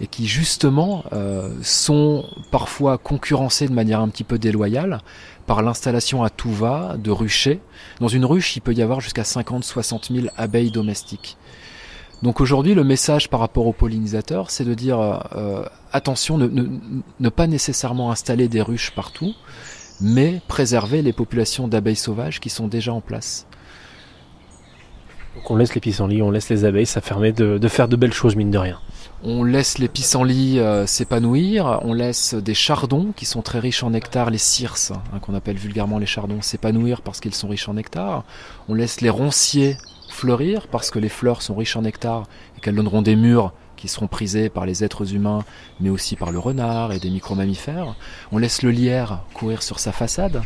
et 0.00 0.06
qui 0.06 0.26
justement 0.26 1.04
euh, 1.12 1.52
sont 1.62 2.24
parfois 2.50 2.98
concurrencées 2.98 3.68
de 3.68 3.72
manière 3.72 4.00
un 4.00 4.08
petit 4.08 4.24
peu 4.24 4.38
déloyale 4.38 5.00
par 5.46 5.62
l'installation 5.62 6.22
à 6.22 6.30
tout 6.30 6.52
va 6.52 6.96
de 6.98 7.10
ruchers. 7.10 7.60
Dans 8.00 8.08
une 8.08 8.24
ruche, 8.24 8.56
il 8.56 8.60
peut 8.60 8.74
y 8.74 8.82
avoir 8.82 9.00
jusqu'à 9.00 9.22
50-60 9.22 10.14
000 10.14 10.26
abeilles 10.36 10.70
domestiques. 10.70 11.36
Donc 12.22 12.40
aujourd'hui, 12.40 12.74
le 12.74 12.84
message 12.84 13.30
par 13.30 13.40
rapport 13.40 13.66
aux 13.66 13.72
pollinisateurs, 13.72 14.50
c'est 14.50 14.64
de 14.64 14.74
dire 14.74 15.00
euh, 15.36 15.64
attention, 15.92 16.36
ne, 16.36 16.48
ne, 16.48 16.66
ne 17.18 17.28
pas 17.28 17.46
nécessairement 17.46 18.10
installer 18.10 18.48
des 18.48 18.60
ruches 18.60 18.90
partout, 18.90 19.34
mais 20.00 20.40
préserver 20.48 21.02
les 21.02 21.12
populations 21.12 21.68
d'abeilles 21.68 21.96
sauvages 21.96 22.40
qui 22.40 22.50
sont 22.50 22.68
déjà 22.68 22.92
en 22.92 23.00
place. 23.00 23.46
Donc 25.36 25.50
on 25.50 25.56
laisse 25.56 25.74
les 25.74 25.80
pissenlits, 25.80 26.20
on 26.20 26.32
laisse 26.32 26.48
les 26.50 26.64
abeilles. 26.64 26.86
Ça 26.86 27.00
permet 27.00 27.32
de, 27.32 27.58
de 27.58 27.68
faire 27.68 27.86
de 27.86 27.94
belles 27.94 28.12
choses 28.12 28.34
mine 28.34 28.50
de 28.50 28.58
rien. 28.58 28.80
On 29.24 29.42
laisse 29.42 29.78
les 29.78 29.88
pissenlits 29.88 30.60
euh, 30.60 30.86
s'épanouir, 30.86 31.80
on 31.82 31.92
laisse 31.92 32.34
des 32.34 32.54
chardons 32.54 33.12
qui 33.16 33.24
sont 33.26 33.42
très 33.42 33.58
riches 33.58 33.82
en 33.82 33.90
nectar, 33.90 34.30
les 34.30 34.38
circes, 34.38 34.92
hein, 34.92 35.18
qu'on 35.20 35.34
appelle 35.34 35.56
vulgairement 35.56 35.98
les 35.98 36.06
chardons, 36.06 36.40
s'épanouir 36.40 37.02
parce 37.02 37.18
qu'ils 37.18 37.34
sont 37.34 37.48
riches 37.48 37.68
en 37.68 37.74
nectar. 37.74 38.24
On 38.68 38.74
laisse 38.74 39.00
les 39.00 39.10
ronciers 39.10 39.76
fleurir 40.08 40.68
parce 40.68 40.90
que 40.90 41.00
les 41.00 41.08
fleurs 41.08 41.42
sont 41.42 41.56
riches 41.56 41.76
en 41.76 41.82
nectar 41.82 42.28
et 42.56 42.60
qu'elles 42.60 42.76
donneront 42.76 43.02
des 43.02 43.16
mûres 43.16 43.52
qui 43.76 43.88
seront 43.88 44.06
prisés 44.06 44.50
par 44.50 44.66
les 44.66 44.84
êtres 44.84 45.14
humains, 45.14 45.44
mais 45.80 45.90
aussi 45.90 46.14
par 46.14 46.30
le 46.30 46.38
renard 46.38 46.92
et 46.92 47.00
des 47.00 47.10
micro-mammifères. 47.10 47.96
On 48.30 48.38
laisse 48.38 48.62
le 48.62 48.70
lierre 48.70 49.24
courir 49.34 49.62
sur 49.64 49.80
sa 49.80 49.90
façade 49.90 50.42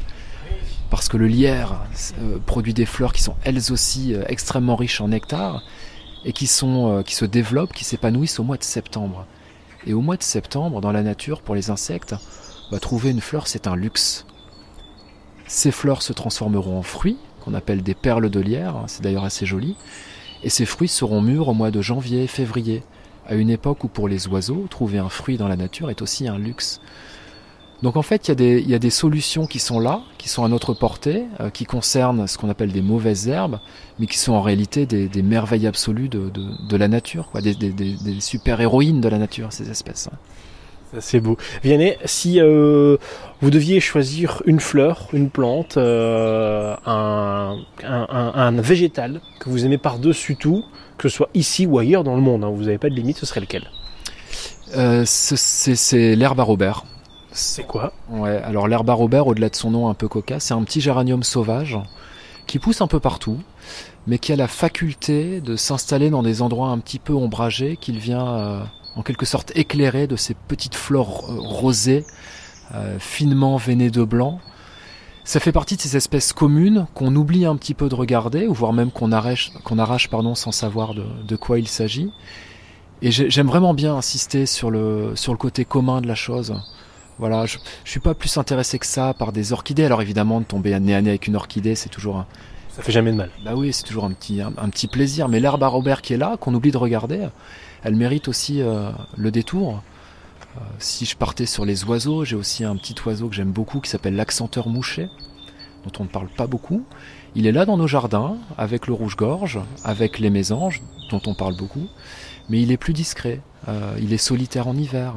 parce 0.88 1.08
que 1.08 1.16
le 1.16 1.26
lierre 1.26 1.80
euh, 2.20 2.38
produit 2.44 2.74
des 2.74 2.84
fleurs 2.86 3.12
qui 3.12 3.22
sont 3.22 3.34
elles 3.44 3.72
aussi 3.72 4.14
euh, 4.14 4.24
extrêmement 4.28 4.76
riches 4.76 5.00
en 5.00 5.08
nectar 5.08 5.62
et 6.24 6.32
qui, 6.32 6.46
sont, 6.46 6.98
euh, 6.98 7.02
qui 7.02 7.14
se 7.14 7.24
développent, 7.24 7.72
qui 7.72 7.84
s'épanouissent 7.84 8.38
au 8.38 8.44
mois 8.44 8.56
de 8.56 8.64
septembre. 8.64 9.26
Et 9.86 9.94
au 9.94 10.00
mois 10.00 10.16
de 10.16 10.22
septembre, 10.22 10.80
dans 10.80 10.92
la 10.92 11.02
nature, 11.02 11.42
pour 11.42 11.54
les 11.54 11.70
insectes, 11.70 12.14
bah, 12.70 12.78
trouver 12.78 13.10
une 13.10 13.20
fleur, 13.20 13.48
c'est 13.48 13.66
un 13.66 13.76
luxe. 13.76 14.26
Ces 15.46 15.72
fleurs 15.72 16.02
se 16.02 16.12
transformeront 16.12 16.78
en 16.78 16.82
fruits, 16.82 17.18
qu'on 17.40 17.54
appelle 17.54 17.82
des 17.82 17.94
perles 17.94 18.30
de 18.30 18.40
lierre, 18.40 18.76
hein, 18.76 18.84
c'est 18.86 19.02
d'ailleurs 19.02 19.24
assez 19.24 19.44
joli, 19.44 19.76
et 20.44 20.48
ces 20.48 20.66
fruits 20.66 20.88
seront 20.88 21.20
mûrs 21.20 21.48
au 21.48 21.54
mois 21.54 21.70
de 21.70 21.82
janvier, 21.82 22.26
février, 22.26 22.82
à 23.26 23.34
une 23.34 23.50
époque 23.50 23.84
où 23.84 23.88
pour 23.88 24.08
les 24.08 24.28
oiseaux, 24.28 24.66
trouver 24.68 24.98
un 24.98 25.08
fruit 25.08 25.36
dans 25.36 25.48
la 25.48 25.56
nature 25.56 25.90
est 25.90 26.02
aussi 26.02 26.28
un 26.28 26.38
luxe. 26.38 26.80
Donc 27.82 27.96
en 27.96 28.02
fait, 28.02 28.28
il 28.28 28.30
y, 28.30 28.32
a 28.32 28.34
des, 28.36 28.60
il 28.60 28.70
y 28.70 28.74
a 28.74 28.78
des 28.78 28.90
solutions 28.90 29.46
qui 29.46 29.58
sont 29.58 29.80
là, 29.80 30.02
qui 30.16 30.28
sont 30.28 30.44
à 30.44 30.48
notre 30.48 30.72
portée, 30.72 31.24
euh, 31.40 31.50
qui 31.50 31.64
concernent 31.64 32.28
ce 32.28 32.38
qu'on 32.38 32.48
appelle 32.48 32.70
des 32.70 32.82
mauvaises 32.82 33.28
herbes, 33.28 33.58
mais 33.98 34.06
qui 34.06 34.18
sont 34.18 34.32
en 34.34 34.40
réalité 34.40 34.86
des, 34.86 35.08
des 35.08 35.22
merveilles 35.22 35.66
absolues 35.66 36.08
de, 36.08 36.30
de, 36.30 36.44
de, 36.68 36.76
la 36.76 36.86
nature, 36.86 37.28
quoi, 37.32 37.40
des, 37.40 37.54
des, 37.54 37.72
des 37.72 38.20
super-héroïnes 38.20 39.00
de 39.00 39.08
la 39.08 39.18
nature, 39.18 39.52
ces 39.52 39.68
espèces. 39.68 40.08
C'est 41.00 41.20
beau. 41.20 41.38
Vianney, 41.64 41.96
si 42.04 42.38
euh, 42.40 42.98
vous 43.40 43.50
deviez 43.50 43.80
choisir 43.80 44.42
une 44.44 44.60
fleur, 44.60 45.08
une 45.12 45.30
plante, 45.30 45.76
euh, 45.78 46.76
un, 46.84 47.56
un, 47.82 48.06
un, 48.10 48.32
un, 48.34 48.60
végétal 48.60 49.20
que 49.40 49.48
vous 49.48 49.64
aimez 49.64 49.78
par-dessus 49.78 50.36
tout, 50.36 50.62
que 50.98 51.08
ce 51.08 51.16
soit 51.16 51.30
ici 51.34 51.66
ou 51.66 51.78
ailleurs 51.78 52.04
dans 52.04 52.14
le 52.14 52.20
monde, 52.20 52.44
hein, 52.44 52.50
vous 52.54 52.64
n'avez 52.64 52.78
pas 52.78 52.90
de 52.90 52.94
limite, 52.94 53.16
ce 53.16 53.26
serait 53.26 53.40
lequel? 53.40 53.70
Euh, 54.76 55.04
C'est 55.06 56.14
l'herbe 56.14 56.40
à 56.40 56.44
Robert. 56.44 56.84
C'est 57.32 57.66
quoi 57.66 57.92
Ouais, 58.10 58.36
alors 58.44 58.68
l'herbe 58.68 58.90
à 58.90 58.92
Robert, 58.92 59.26
au-delà 59.26 59.48
de 59.48 59.56
son 59.56 59.70
nom 59.70 59.88
un 59.88 59.94
peu 59.94 60.06
cocasse, 60.06 60.44
c'est 60.44 60.54
un 60.54 60.62
petit 60.62 60.80
géranium 60.80 61.22
sauvage 61.22 61.78
qui 62.46 62.58
pousse 62.58 62.80
un 62.82 62.86
peu 62.86 63.00
partout, 63.00 63.38
mais 64.06 64.18
qui 64.18 64.32
a 64.32 64.36
la 64.36 64.48
faculté 64.48 65.40
de 65.40 65.56
s'installer 65.56 66.10
dans 66.10 66.22
des 66.22 66.42
endroits 66.42 66.68
un 66.68 66.78
petit 66.78 66.98
peu 66.98 67.14
ombragés, 67.14 67.78
qu'il 67.80 67.98
vient 67.98 68.26
euh, 68.26 68.62
en 68.96 69.02
quelque 69.02 69.24
sorte 69.24 69.52
éclairer 69.54 70.06
de 70.06 70.16
ces 70.16 70.34
petites 70.34 70.74
fleurs 70.74 71.06
rosées, 71.06 72.04
euh, 72.74 72.98
finement 72.98 73.56
veinées 73.56 73.90
de 73.90 74.04
blanc. 74.04 74.40
Ça 75.24 75.40
fait 75.40 75.52
partie 75.52 75.76
de 75.76 75.80
ces 75.80 75.96
espèces 75.96 76.32
communes 76.32 76.86
qu'on 76.94 77.14
oublie 77.14 77.46
un 77.46 77.56
petit 77.56 77.74
peu 77.74 77.88
de 77.88 77.94
regarder, 77.94 78.46
ou 78.46 78.52
voire 78.52 78.72
même 78.72 78.90
qu'on 78.90 79.12
arrache, 79.12 79.52
arrache 79.78 80.10
pardon, 80.10 80.34
sans 80.34 80.52
savoir 80.52 80.94
de, 80.94 81.04
de 81.26 81.36
quoi 81.36 81.58
il 81.58 81.68
s'agit. 81.68 82.10
Et 83.02 83.10
j'aime 83.10 83.48
vraiment 83.48 83.74
bien 83.74 83.96
insister 83.96 84.46
sur 84.46 84.70
le, 84.70 85.12
sur 85.16 85.32
le 85.32 85.38
côté 85.38 85.64
commun 85.64 86.00
de 86.00 86.06
la 86.06 86.14
chose. 86.14 86.54
Voilà, 87.22 87.46
je, 87.46 87.58
je 87.84 87.90
suis 87.92 88.00
pas 88.00 88.14
plus 88.14 88.36
intéressé 88.36 88.80
que 88.80 88.86
ça 88.86 89.14
par 89.14 89.30
des 89.30 89.52
orchidées. 89.52 89.84
Alors 89.84 90.02
évidemment, 90.02 90.40
de 90.40 90.44
tomber 90.44 90.76
nez 90.80 90.92
à 90.92 91.00
nez 91.00 91.10
avec 91.10 91.28
une 91.28 91.36
orchidée, 91.36 91.76
c'est 91.76 91.88
toujours 91.88 92.16
un. 92.16 92.26
Ça 92.70 92.82
fait 92.82 92.90
jamais 92.90 93.12
de 93.12 93.16
mal. 93.16 93.30
Bah 93.44 93.52
oui, 93.54 93.72
c'est 93.72 93.84
toujours 93.84 94.06
un 94.06 94.10
petit, 94.10 94.40
un, 94.40 94.52
un, 94.58 94.68
petit 94.70 94.88
plaisir. 94.88 95.28
Mais 95.28 95.38
l'herbe 95.38 95.62
à 95.62 95.68
Robert 95.68 96.02
qui 96.02 96.14
est 96.14 96.16
là, 96.16 96.36
qu'on 96.36 96.52
oublie 96.52 96.72
de 96.72 96.78
regarder, 96.78 97.28
elle 97.84 97.94
mérite 97.94 98.26
aussi 98.26 98.60
euh, 98.60 98.90
le 99.16 99.30
détour. 99.30 99.84
Euh, 100.56 100.60
si 100.80 101.04
je 101.04 101.16
partais 101.16 101.46
sur 101.46 101.64
les 101.64 101.84
oiseaux, 101.84 102.24
j'ai 102.24 102.34
aussi 102.34 102.64
un 102.64 102.74
petit 102.74 102.96
oiseau 103.06 103.28
que 103.28 103.36
j'aime 103.36 103.52
beaucoup 103.52 103.78
qui 103.78 103.88
s'appelle 103.88 104.16
l'accenteur 104.16 104.66
mouché, 104.66 105.08
dont 105.84 105.92
on 106.00 106.02
ne 106.02 106.08
parle 106.08 106.26
pas 106.28 106.48
beaucoup. 106.48 106.84
Il 107.36 107.46
est 107.46 107.52
là 107.52 107.66
dans 107.66 107.76
nos 107.76 107.86
jardins, 107.86 108.36
avec 108.58 108.88
le 108.88 108.94
rouge-gorge, 108.94 109.60
avec 109.84 110.18
les 110.18 110.30
mésanges, 110.30 110.82
dont 111.08 111.22
on 111.26 111.34
parle 111.36 111.56
beaucoup. 111.56 111.86
Mais 112.48 112.60
il 112.60 112.72
est 112.72 112.76
plus 112.78 112.94
discret. 112.94 113.42
Euh, 113.68 113.94
il 114.00 114.12
est 114.12 114.18
solitaire 114.18 114.66
en 114.66 114.76
hiver. 114.76 115.14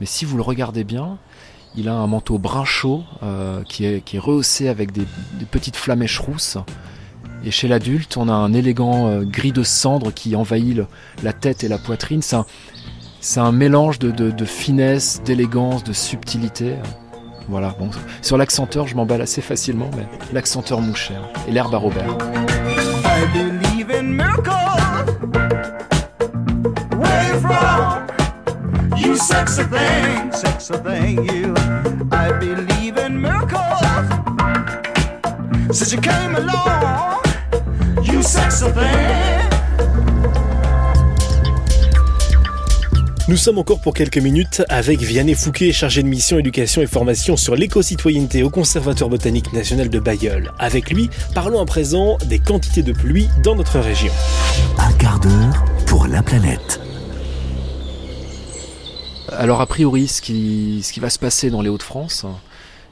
Mais 0.00 0.06
si 0.06 0.24
vous 0.24 0.36
le 0.36 0.42
regardez 0.42 0.82
bien, 0.82 1.18
il 1.76 1.88
a 1.88 1.94
un 1.94 2.06
manteau 2.06 2.38
brun 2.38 2.64
chaud 2.64 3.02
euh, 3.22 3.62
qui, 3.64 3.84
est, 3.84 4.18
rehaussé 4.18 4.68
avec 4.68 4.92
des, 4.92 5.06
petites 5.50 5.76
flamèches 5.76 6.18
rousses. 6.18 6.58
Et 7.44 7.50
chez 7.50 7.68
l'adulte, 7.68 8.16
on 8.16 8.28
a 8.28 8.32
un 8.32 8.52
élégant 8.52 9.08
euh, 9.08 9.24
gris 9.24 9.52
de 9.52 9.62
cendre 9.62 10.12
qui 10.12 10.34
envahit 10.36 10.80
la 11.22 11.32
tête 11.32 11.64
et 11.64 11.68
la 11.68 11.78
poitrine. 11.78 12.22
C'est 12.22 13.40
un, 13.40 13.52
mélange 13.52 13.98
de, 13.98 14.44
finesse, 14.44 15.22
d'élégance, 15.24 15.84
de 15.84 15.92
subtilité. 15.92 16.76
Voilà, 17.48 17.74
bon, 17.78 17.90
sur 18.22 18.38
l'accenteur, 18.38 18.86
je 18.86 18.96
m'emballe 18.96 19.20
assez 19.20 19.42
facilement, 19.42 19.90
mais 19.96 20.06
l'accenteur 20.32 20.80
mouché 20.80 21.14
hein, 21.14 21.28
et 21.46 21.52
l'herbe 21.52 21.74
à 21.74 21.78
Robert. 21.78 22.16
Sexy 29.24 29.64
thing, 29.64 30.32
sexy 30.32 30.74
thing, 30.84 31.24
you. 31.24 31.54
I 32.12 32.30
believe 32.38 32.98
in 32.98 33.20
miracles. 33.20 33.80
Since 35.72 35.92
you 35.94 36.00
came 36.00 36.34
along, 36.36 37.22
you 38.02 38.22
sexy 38.22 38.66
thing. 38.72 39.50
Nous 43.26 43.38
sommes 43.38 43.56
encore 43.56 43.80
pour 43.80 43.94
quelques 43.94 44.18
minutes 44.18 44.62
avec 44.68 45.00
Vianney 45.00 45.34
Fouquet, 45.34 45.72
chargé 45.72 46.02
de 46.02 46.08
mission 46.08 46.38
éducation 46.38 46.82
et 46.82 46.86
formation 46.86 47.38
sur 47.38 47.56
l'éco-citoyenneté 47.56 48.42
au 48.42 48.50
Conservatoire 48.50 49.08
botanique 49.08 49.54
national 49.54 49.88
de 49.88 49.98
Bayeul. 49.98 50.52
Avec 50.58 50.90
lui, 50.90 51.08
parlons 51.34 51.62
à 51.62 51.64
présent 51.64 52.18
des 52.26 52.38
quantités 52.38 52.82
de 52.82 52.92
pluie 52.92 53.28
dans 53.42 53.56
notre 53.56 53.78
région. 53.78 54.12
Un 54.78 54.92
quart 54.92 55.18
d'heure 55.20 55.64
pour 55.86 56.06
la 56.06 56.22
planète. 56.22 56.80
Alors 59.38 59.60
a 59.60 59.66
priori, 59.66 60.08
ce 60.08 60.22
qui, 60.22 60.82
va 60.98 61.10
se 61.10 61.18
passer 61.18 61.50
dans 61.50 61.62
les 61.62 61.68
Hauts-de-France, 61.68 62.26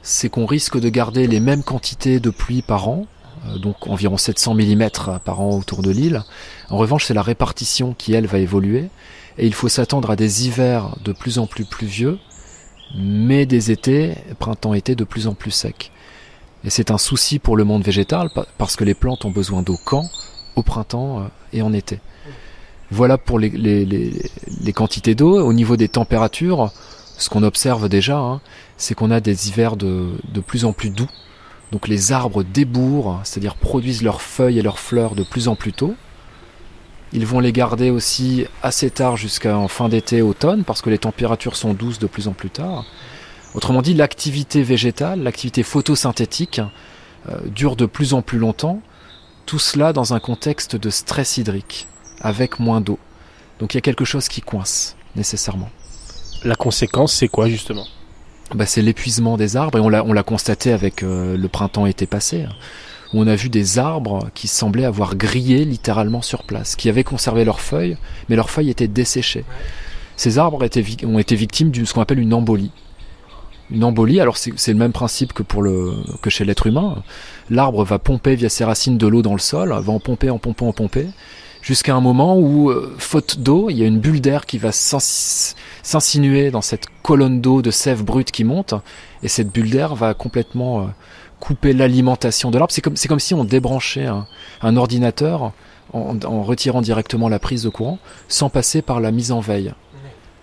c'est 0.01 0.29
qu'on 0.29 0.45
risque 0.45 0.79
de 0.79 0.89
garder 0.89 1.27
les 1.27 1.39
mêmes 1.39 1.63
quantités 1.63 2.19
de 2.19 2.29
pluie 2.29 2.61
par 2.61 2.87
an, 2.89 3.05
euh, 3.47 3.57
donc 3.57 3.87
environ 3.87 4.17
700 4.17 4.55
mm 4.55 4.89
par 5.23 5.41
an 5.41 5.57
autour 5.57 5.81
de 5.81 5.91
l'île. 5.91 6.23
En 6.69 6.77
revanche, 6.77 7.05
c'est 7.05 7.13
la 7.13 7.21
répartition 7.21 7.93
qui, 7.97 8.13
elle, 8.13 8.27
va 8.27 8.39
évoluer 8.39 8.89
et 9.37 9.47
il 9.47 9.53
faut 9.53 9.69
s'attendre 9.69 10.11
à 10.11 10.15
des 10.15 10.45
hivers 10.45 10.95
de 11.03 11.11
plus 11.13 11.39
en 11.39 11.47
plus 11.47 11.65
pluvieux, 11.65 12.19
mais 12.95 13.45
des 13.45 13.71
étés, 13.71 14.15
printemps-été, 14.39 14.95
de 14.95 15.03
plus 15.03 15.27
en 15.27 15.33
plus 15.33 15.51
secs. 15.51 15.91
Et 16.63 16.69
c'est 16.69 16.91
un 16.91 16.97
souci 16.97 17.39
pour 17.39 17.57
le 17.57 17.63
monde 17.63 17.83
végétal 17.83 18.29
parce 18.57 18.75
que 18.75 18.83
les 18.83 18.93
plantes 18.93 19.25
ont 19.25 19.31
besoin 19.31 19.61
d'eau 19.61 19.77
quand? 19.85 20.09
Au 20.55 20.61
printemps 20.61 21.19
euh, 21.19 21.23
et 21.51 21.61
en 21.61 21.73
été. 21.73 21.99
Voilà 22.93 23.17
pour 23.17 23.39
les, 23.39 23.51
quantités 24.75 25.15
d'eau. 25.15 25.43
Au 25.43 25.51
niveau 25.51 25.77
des 25.77 25.87
températures, 25.87 26.71
ce 27.17 27.27
qu'on 27.27 27.41
observe 27.41 27.89
déjà, 27.89 28.19
hein, 28.19 28.39
c'est 28.77 28.93
qu'on 28.93 29.09
a 29.09 29.19
des 29.19 29.49
hivers 29.49 29.77
de, 29.77 30.11
de 30.31 30.39
plus 30.41 30.63
en 30.63 30.73
plus 30.73 30.91
doux. 30.91 31.09
Donc 31.71 31.87
les 31.87 32.11
arbres 32.11 32.43
débourrent, 32.43 33.19
c'est-à-dire 33.23 33.55
produisent 33.55 34.03
leurs 34.03 34.21
feuilles 34.21 34.59
et 34.59 34.61
leurs 34.61 34.77
fleurs 34.77 35.15
de 35.15 35.23
plus 35.23 35.47
en 35.47 35.55
plus 35.55 35.73
tôt. 35.73 35.95
Ils 37.13 37.25
vont 37.25 37.39
les 37.39 37.51
garder 37.51 37.89
aussi 37.89 38.45
assez 38.61 38.91
tard 38.91 39.17
jusqu'en 39.17 39.67
fin 39.67 39.89
d'été, 39.89 40.21
automne, 40.21 40.63
parce 40.63 40.83
que 40.83 40.91
les 40.91 40.99
températures 40.99 41.55
sont 41.55 41.73
douces 41.73 41.97
de 41.97 42.05
plus 42.05 42.27
en 42.27 42.33
plus 42.33 42.51
tard. 42.51 42.85
Autrement 43.55 43.81
dit, 43.81 43.95
l'activité 43.95 44.61
végétale, 44.61 45.23
l'activité 45.23 45.63
photosynthétique 45.63 46.61
euh, 47.27 47.39
dure 47.47 47.75
de 47.75 47.87
plus 47.87 48.13
en 48.13 48.21
plus 48.21 48.37
longtemps, 48.37 48.81
tout 49.47 49.57
cela 49.57 49.93
dans 49.93 50.13
un 50.13 50.19
contexte 50.19 50.75
de 50.75 50.91
stress 50.91 51.37
hydrique, 51.37 51.87
avec 52.23 52.59
moins 52.59 52.81
d'eau. 52.81 52.99
Donc 53.59 53.73
il 53.73 53.77
y 53.77 53.79
a 53.79 53.81
quelque 53.81 54.05
chose 54.05 54.27
qui 54.27 54.41
coince, 54.41 54.95
nécessairement. 55.15 55.69
La 56.43 56.55
conséquence, 56.55 57.13
c'est 57.13 57.27
quoi 57.27 57.47
justement? 57.47 57.85
Bah, 58.53 58.65
C'est 58.65 58.81
l'épuisement 58.81 59.37
des 59.37 59.55
arbres, 59.55 59.77
et 59.77 59.81
on 59.81 59.89
l'a 59.89 60.23
constaté 60.23 60.71
avec 60.71 61.03
euh, 61.03 61.37
le 61.37 61.47
printemps-été 61.47 62.05
passé 62.05 62.45
où 63.13 63.21
on 63.21 63.27
a 63.27 63.35
vu 63.35 63.49
des 63.49 63.79
arbres 63.79 64.29
qui 64.33 64.47
semblaient 64.47 64.85
avoir 64.85 65.15
grillé 65.15 65.65
littéralement 65.65 66.21
sur 66.21 66.43
place, 66.43 66.75
qui 66.75 66.89
avaient 66.89 67.03
conservé 67.03 67.45
leurs 67.45 67.61
feuilles, 67.61 67.97
mais 68.27 68.35
leurs 68.35 68.49
feuilles 68.49 68.71
étaient 68.71 68.87
desséchées. 68.87 69.45
Ces 70.15 70.39
arbres 70.39 70.63
étaient, 70.63 70.83
ont 71.05 71.19
été 71.19 71.35
victimes 71.35 71.71
de 71.71 71.85
ce 71.85 71.93
qu'on 71.93 72.01
appelle 72.01 72.19
une 72.19 72.33
embolie. 72.33 72.71
Une 73.71 73.83
embolie, 73.83 74.19
alors 74.19 74.37
c'est 74.37 74.71
le 74.71 74.77
même 74.77 74.91
principe 74.91 75.33
que, 75.33 75.41
pour 75.41 75.61
le, 75.61 75.93
que 76.21 76.29
chez 76.29 76.43
l'être 76.43 76.67
humain. 76.67 77.03
L'arbre 77.49 77.83
va 77.83 77.97
pomper 77.97 78.35
via 78.35 78.49
ses 78.49 78.65
racines 78.65 78.97
de 78.97 79.07
l'eau 79.07 79.21
dans 79.21 79.33
le 79.33 79.39
sol, 79.39 79.69
va 79.69 79.93
en 79.93 79.99
pomper, 79.99 80.29
en 80.29 80.37
pomper, 80.37 80.65
en 80.65 80.73
pomper, 80.73 81.07
jusqu'à 81.63 81.95
un 81.95 82.01
moment 82.01 82.37
où, 82.37 82.69
euh, 82.69 82.93
faute 82.99 83.39
d'eau, 83.39 83.69
il 83.69 83.77
y 83.77 83.83
a 83.83 83.87
une 83.87 83.99
bulle 83.99 84.21
d'air 84.21 84.45
qui 84.45 84.59
va 84.59 84.71
s'insinuer 84.71 86.51
dans 86.51 86.61
cette 86.61 86.85
colonne 87.01 87.41
d'eau 87.41 87.63
de 87.63 87.71
sève 87.71 88.03
brute 88.03 88.31
qui 88.31 88.43
monte, 88.43 88.75
et 89.23 89.27
cette 89.27 89.49
bulle 89.49 89.71
d'air 89.71 89.95
va 89.95 90.13
complètement 90.13 90.81
euh, 90.81 90.85
couper 91.39 91.73
l'alimentation 91.73 92.51
de 92.51 92.59
l'arbre. 92.59 92.73
C'est 92.73 92.81
comme, 92.81 92.97
c'est 92.97 93.07
comme 93.07 93.19
si 93.19 93.33
on 93.33 93.45
débranchait 93.45 94.07
un, 94.61 94.77
ordinateur 94.77 95.53
en, 95.93 96.43
retirant 96.43 96.81
directement 96.81 97.29
la 97.29 97.39
prise 97.39 97.63
de 97.63 97.69
courant 97.69 97.99
sans 98.27 98.49
passer 98.49 98.81
par 98.81 98.99
la 98.99 99.11
mise 99.11 99.31
en 99.31 99.39
veille. 99.39 99.73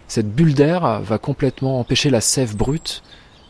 Cette 0.09 0.33
bulle 0.33 0.55
d'air 0.55 1.01
va 1.01 1.19
complètement 1.19 1.81
empêcher 1.81 2.11
la 2.11 2.21
sève 2.21 2.57
brute 2.57 3.03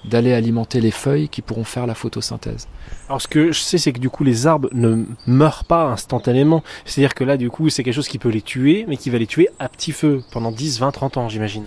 d'aller 0.04 0.32
alimenter 0.32 0.80
les 0.80 0.90
feuilles 0.90 1.28
qui 1.28 1.42
pourront 1.42 1.64
faire 1.64 1.86
la 1.86 1.94
photosynthèse. 1.94 2.68
Alors 3.08 3.20
ce 3.20 3.28
que 3.28 3.52
je 3.52 3.60
sais 3.60 3.78
c'est 3.78 3.92
que 3.92 3.98
du 3.98 4.10
coup 4.10 4.24
les 4.24 4.46
arbres 4.46 4.68
ne 4.72 5.04
meurent 5.26 5.64
pas 5.64 5.84
instantanément. 5.84 6.62
C'est-à-dire 6.84 7.14
que 7.14 7.24
là 7.24 7.36
du 7.36 7.50
coup 7.50 7.68
c'est 7.68 7.82
quelque 7.82 7.94
chose 7.94 8.08
qui 8.08 8.18
peut 8.18 8.28
les 8.28 8.42
tuer 8.42 8.84
mais 8.88 8.96
qui 8.96 9.10
va 9.10 9.18
les 9.18 9.26
tuer 9.26 9.48
à 9.58 9.68
petit 9.68 9.92
feu 9.92 10.22
pendant 10.32 10.52
10, 10.52 10.80
20, 10.80 10.90
30 10.90 11.16
ans 11.16 11.28
j'imagine. 11.28 11.64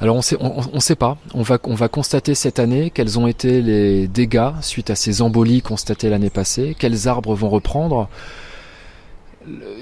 Alors 0.00 0.16
on 0.16 0.22
sait, 0.22 0.36
on, 0.40 0.80
sait 0.80 0.96
pas. 0.96 1.16
On 1.34 1.42
va, 1.42 1.58
on 1.64 1.74
va 1.74 1.88
constater 1.88 2.34
cette 2.34 2.58
année 2.58 2.90
quels 2.90 3.18
ont 3.18 3.26
été 3.26 3.62
les 3.62 4.08
dégâts 4.08 4.50
suite 4.60 4.90
à 4.90 4.96
ces 4.96 5.22
embolies 5.22 5.62
constatées 5.62 6.10
l'année 6.10 6.30
passée, 6.30 6.76
quels 6.78 7.06
arbres 7.06 7.34
vont 7.34 7.48
reprendre. 7.48 8.08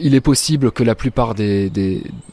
Il 0.01 0.15
est 0.15 0.21
possible 0.21 0.73
que 0.73 0.83
la 0.83 0.95
plupart 0.95 1.35
des, 1.35 1.71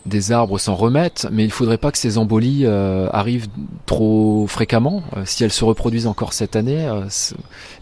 des, 0.05 0.31
arbres 0.31 0.57
s'en 0.57 0.75
remettent, 0.75 1.27
mais 1.31 1.43
il 1.43 1.51
faudrait 1.51 1.77
pas 1.77 1.91
que 1.91 1.97
ces 1.97 2.17
embolies 2.17 2.63
euh, 2.65 3.07
arrivent 3.11 3.47
trop 3.85 4.47
fréquemment. 4.47 5.03
Euh, 5.15 5.23
si 5.25 5.43
elles 5.43 5.51
se 5.51 5.63
reproduisent 5.63 6.07
encore 6.07 6.33
cette 6.33 6.55
année, 6.55 6.87
euh, 6.87 7.05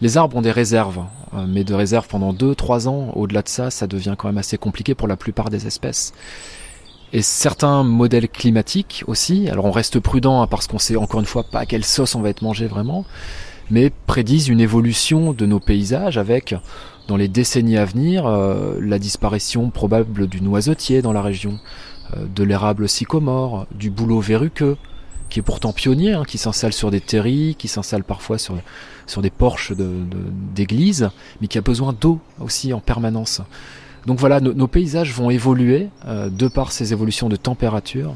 les 0.02 0.16
arbres 0.18 0.36
ont 0.36 0.42
des 0.42 0.50
réserves, 0.50 1.02
mais 1.46 1.64
de 1.64 1.72
réserves 1.72 2.08
pendant 2.08 2.34
2-3 2.34 2.88
ans. 2.88 3.12
Au-delà 3.14 3.42
de 3.42 3.48
ça, 3.48 3.70
ça 3.70 3.86
devient 3.86 4.16
quand 4.18 4.28
même 4.28 4.38
assez 4.38 4.58
compliqué 4.58 4.94
pour 4.94 5.08
la 5.08 5.16
plupart 5.16 5.48
des 5.48 5.66
espèces. 5.66 6.12
Et 7.12 7.22
certains 7.22 7.84
modèles 7.84 8.28
climatiques 8.28 9.02
aussi, 9.06 9.48
alors 9.48 9.64
on 9.64 9.70
reste 9.70 9.98
prudent 9.98 10.42
hein, 10.42 10.46
parce 10.46 10.66
qu'on 10.66 10.78
sait 10.78 10.96
encore 10.96 11.20
une 11.20 11.26
fois 11.26 11.44
pas 11.44 11.60
à 11.60 11.66
quelle 11.66 11.84
sauce 11.84 12.14
on 12.14 12.20
va 12.20 12.28
être 12.28 12.42
mangé 12.42 12.66
vraiment, 12.66 13.06
mais 13.70 13.90
prédisent 14.06 14.48
une 14.48 14.60
évolution 14.60 15.32
de 15.32 15.46
nos 15.46 15.58
paysages 15.58 16.18
avec, 16.18 16.54
dans 17.08 17.16
les 17.16 17.26
décennies 17.26 17.78
à 17.78 17.86
venir, 17.86 18.26
euh, 18.26 18.78
la 18.80 18.98
disparition 18.98 19.70
probable 19.70 20.28
du 20.28 20.42
noisetier 20.42 21.02
dans 21.02 21.12
la 21.12 21.22
région, 21.22 21.58
euh, 22.14 22.26
de 22.32 22.44
l'érable 22.44 22.88
sycomore, 22.88 23.66
du 23.74 23.90
bouleau 23.90 24.20
verruqueux, 24.20 24.76
qui 25.30 25.40
est 25.40 25.42
pourtant 25.42 25.72
pionnier, 25.72 26.12
hein, 26.12 26.22
qui 26.26 26.38
s'installe 26.38 26.72
sur 26.72 26.90
des 26.90 27.00
terris, 27.00 27.56
qui 27.58 27.66
s'installe 27.66 28.04
parfois 28.04 28.38
sur, 28.38 28.56
sur 29.06 29.22
des 29.22 29.30
porches 29.30 29.72
d'églises, 30.54 31.10
mais 31.40 31.48
qui 31.48 31.58
a 31.58 31.62
besoin 31.62 31.94
d'eau 31.98 32.20
aussi 32.40 32.72
en 32.72 32.80
permanence. 32.80 33.40
Donc 34.06 34.18
voilà, 34.18 34.40
nos, 34.40 34.68
paysages 34.68 35.12
vont 35.12 35.30
évoluer 35.30 35.88
euh, 36.06 36.28
de 36.30 36.46
par 36.48 36.72
ces 36.72 36.92
évolutions 36.92 37.28
de 37.28 37.36
température 37.36 38.14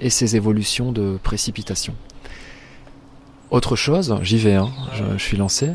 et 0.00 0.10
ces 0.10 0.36
évolutions 0.36 0.92
de 0.92 1.18
précipitation. 1.22 1.94
Autre 3.50 3.76
chose, 3.76 4.18
j'y 4.22 4.38
vais, 4.38 4.54
hein, 4.54 4.70
je, 4.92 5.18
suis 5.18 5.36
lancé. 5.36 5.70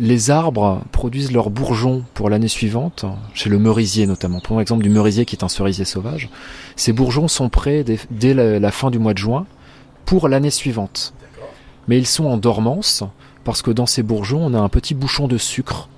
Les 0.00 0.30
arbres 0.30 0.80
produisent 0.92 1.30
leurs 1.30 1.50
bourgeons 1.50 2.04
pour 2.14 2.30
l'année 2.30 2.48
suivante, 2.48 3.04
chez 3.34 3.50
le 3.50 3.58
merisier 3.58 4.06
notamment. 4.06 4.40
Prenons 4.40 4.58
l'exemple 4.58 4.82
du 4.82 4.88
merisier 4.88 5.26
qui 5.26 5.36
est 5.36 5.44
un 5.44 5.48
cerisier 5.48 5.84
sauvage. 5.84 6.30
Ces 6.74 6.94
bourgeons 6.94 7.28
sont 7.28 7.50
prêts 7.50 7.84
dès, 8.10 8.32
la, 8.32 8.70
fin 8.70 8.90
du 8.90 8.98
mois 8.98 9.12
de 9.12 9.18
juin 9.18 9.46
pour 10.06 10.28
l'année 10.28 10.50
suivante. 10.50 11.12
Mais 11.86 11.98
ils 11.98 12.06
sont 12.06 12.24
en 12.24 12.38
dormance 12.38 13.04
parce 13.44 13.60
que 13.60 13.70
dans 13.70 13.84
ces 13.84 14.02
bourgeons, 14.02 14.42
on 14.42 14.54
a 14.54 14.58
un 14.58 14.70
petit 14.70 14.94
bouchon 14.94 15.28
de 15.28 15.36
sucre 15.36 15.90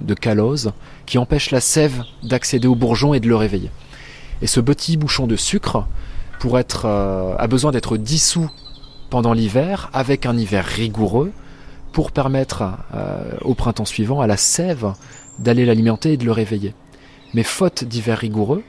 de 0.00 0.14
calose 0.14 0.72
qui 1.06 1.16
empêche 1.16 1.52
la 1.52 1.60
sève 1.60 2.02
d'accéder 2.24 2.66
au 2.66 2.74
bourgeon 2.74 3.14
et 3.14 3.20
de 3.20 3.28
le 3.28 3.36
réveiller. 3.36 3.70
Et 4.42 4.48
ce 4.48 4.58
petit 4.58 4.96
bouchon 4.96 5.28
de 5.28 5.36
sucre 5.36 5.86
pour 6.40 6.58
être, 6.58 6.82
euh, 6.84 7.36
a 7.38 7.46
besoin 7.46 7.70
d'être 7.70 7.96
dissous 7.96 8.50
pendant 9.08 9.32
l'hiver 9.32 9.88
avec 9.92 10.26
un 10.26 10.36
hiver 10.36 10.64
rigoureux 10.64 11.32
pour 11.96 12.12
permettre 12.12 12.62
euh, 12.94 13.38
au 13.40 13.54
printemps 13.54 13.86
suivant 13.86 14.20
à 14.20 14.26
la 14.26 14.36
sève 14.36 14.92
d'aller 15.38 15.64
l'alimenter 15.64 16.12
et 16.12 16.16
de 16.18 16.26
le 16.26 16.32
réveiller. 16.32 16.74
Mais 17.32 17.42
faute 17.42 17.84
d'hiver 17.84 18.18
rigoureux, 18.18 18.62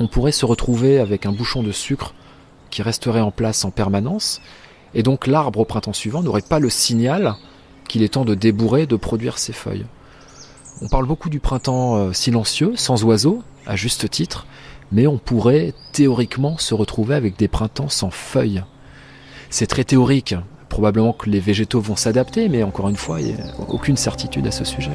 on 0.00 0.08
pourrait 0.08 0.32
se 0.32 0.44
retrouver 0.44 0.98
avec 0.98 1.24
un 1.24 1.30
bouchon 1.30 1.62
de 1.62 1.70
sucre 1.70 2.14
qui 2.70 2.82
resterait 2.82 3.20
en 3.20 3.30
place 3.30 3.64
en 3.64 3.70
permanence, 3.70 4.40
et 4.92 5.04
donc 5.04 5.28
l'arbre 5.28 5.60
au 5.60 5.64
printemps 5.64 5.92
suivant 5.92 6.20
n'aurait 6.20 6.42
pas 6.42 6.58
le 6.58 6.68
signal 6.68 7.36
qu'il 7.86 8.02
est 8.02 8.14
temps 8.14 8.24
de 8.24 8.34
débourrer, 8.34 8.86
de 8.86 8.96
produire 8.96 9.38
ses 9.38 9.52
feuilles. 9.52 9.86
On 10.82 10.88
parle 10.88 11.06
beaucoup 11.06 11.30
du 11.30 11.38
printemps 11.38 11.94
euh, 11.94 12.12
silencieux, 12.12 12.72
sans 12.74 13.04
oiseaux, 13.04 13.40
à 13.68 13.76
juste 13.76 14.10
titre, 14.10 14.48
mais 14.90 15.06
on 15.06 15.18
pourrait 15.18 15.74
théoriquement 15.92 16.58
se 16.58 16.74
retrouver 16.74 17.14
avec 17.14 17.38
des 17.38 17.46
printemps 17.46 17.88
sans 17.88 18.10
feuilles. 18.10 18.64
C'est 19.48 19.68
très 19.68 19.84
théorique. 19.84 20.34
Probablement 20.68 21.12
que 21.12 21.30
les 21.30 21.40
végétaux 21.40 21.80
vont 21.80 21.96
s'adapter, 21.96 22.48
mais 22.48 22.62
encore 22.62 22.88
une 22.88 22.96
fois, 22.96 23.20
il 23.20 23.28
n'y 23.28 23.32
a 23.32 23.36
aucune 23.68 23.96
certitude 23.96 24.46
à 24.46 24.50
ce 24.50 24.64
sujet. 24.64 24.90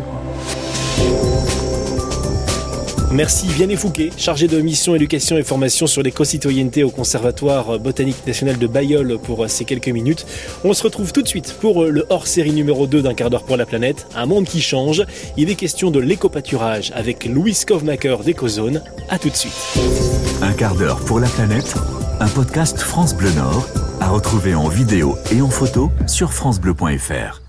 Merci 3.12 3.46
Vianney 3.48 3.76
Fouquet, 3.76 4.10
chargé 4.18 4.48
de 4.48 4.60
mission 4.60 4.96
éducation 4.96 5.38
et 5.38 5.44
formation 5.44 5.86
sur 5.86 6.02
l'éco-citoyenneté 6.02 6.84
au 6.84 6.90
Conservatoire 6.90 7.78
botanique 7.78 8.26
national 8.26 8.58
de 8.58 8.66
Bayeul 8.66 9.20
pour 9.20 9.48
ces 9.48 9.66
quelques 9.66 9.90
minutes. 9.90 10.26
On 10.64 10.74
se 10.74 10.82
retrouve 10.82 11.14
tout 11.14 11.22
de 11.22 11.28
suite 11.28 11.54
pour 11.62 11.84
le 11.84 12.08
hors-série 12.10 12.54
numéro 12.54 12.88
2 12.88 13.04
d'un 13.04 13.14
quart 13.14 13.30
d'heure 13.30 13.44
pour 13.44 13.56
la 13.56 13.68
planète, 13.68 14.08
un 14.16 14.26
monde 14.26 14.46
qui 14.46 14.62
change. 14.62 15.04
Il 15.38 15.52
est 15.52 15.56
question 15.56 15.92
de 15.92 16.00
l'éco-pâturage 16.00 16.92
avec 16.96 17.26
Louis 17.26 17.56
Kovmaker 17.68 18.24
d'Ecozone. 18.24 18.82
A 19.10 19.20
tout 19.20 19.30
de 19.30 19.36
suite. 19.36 19.78
Un 20.42 20.54
quart 20.54 20.74
d'heure 20.74 21.00
pour 21.06 21.20
la 21.20 21.28
planète 21.28 21.76
un 22.20 22.28
podcast 22.30 22.80
France 22.80 23.14
Bleu 23.16 23.32
Nord 23.32 23.68
à 24.04 24.10
retrouver 24.10 24.54
en 24.54 24.68
vidéo 24.68 25.18
et 25.32 25.42
en 25.42 25.50
photo 25.50 25.90
sur 26.08 26.34
francebleu.fr. 26.34 27.43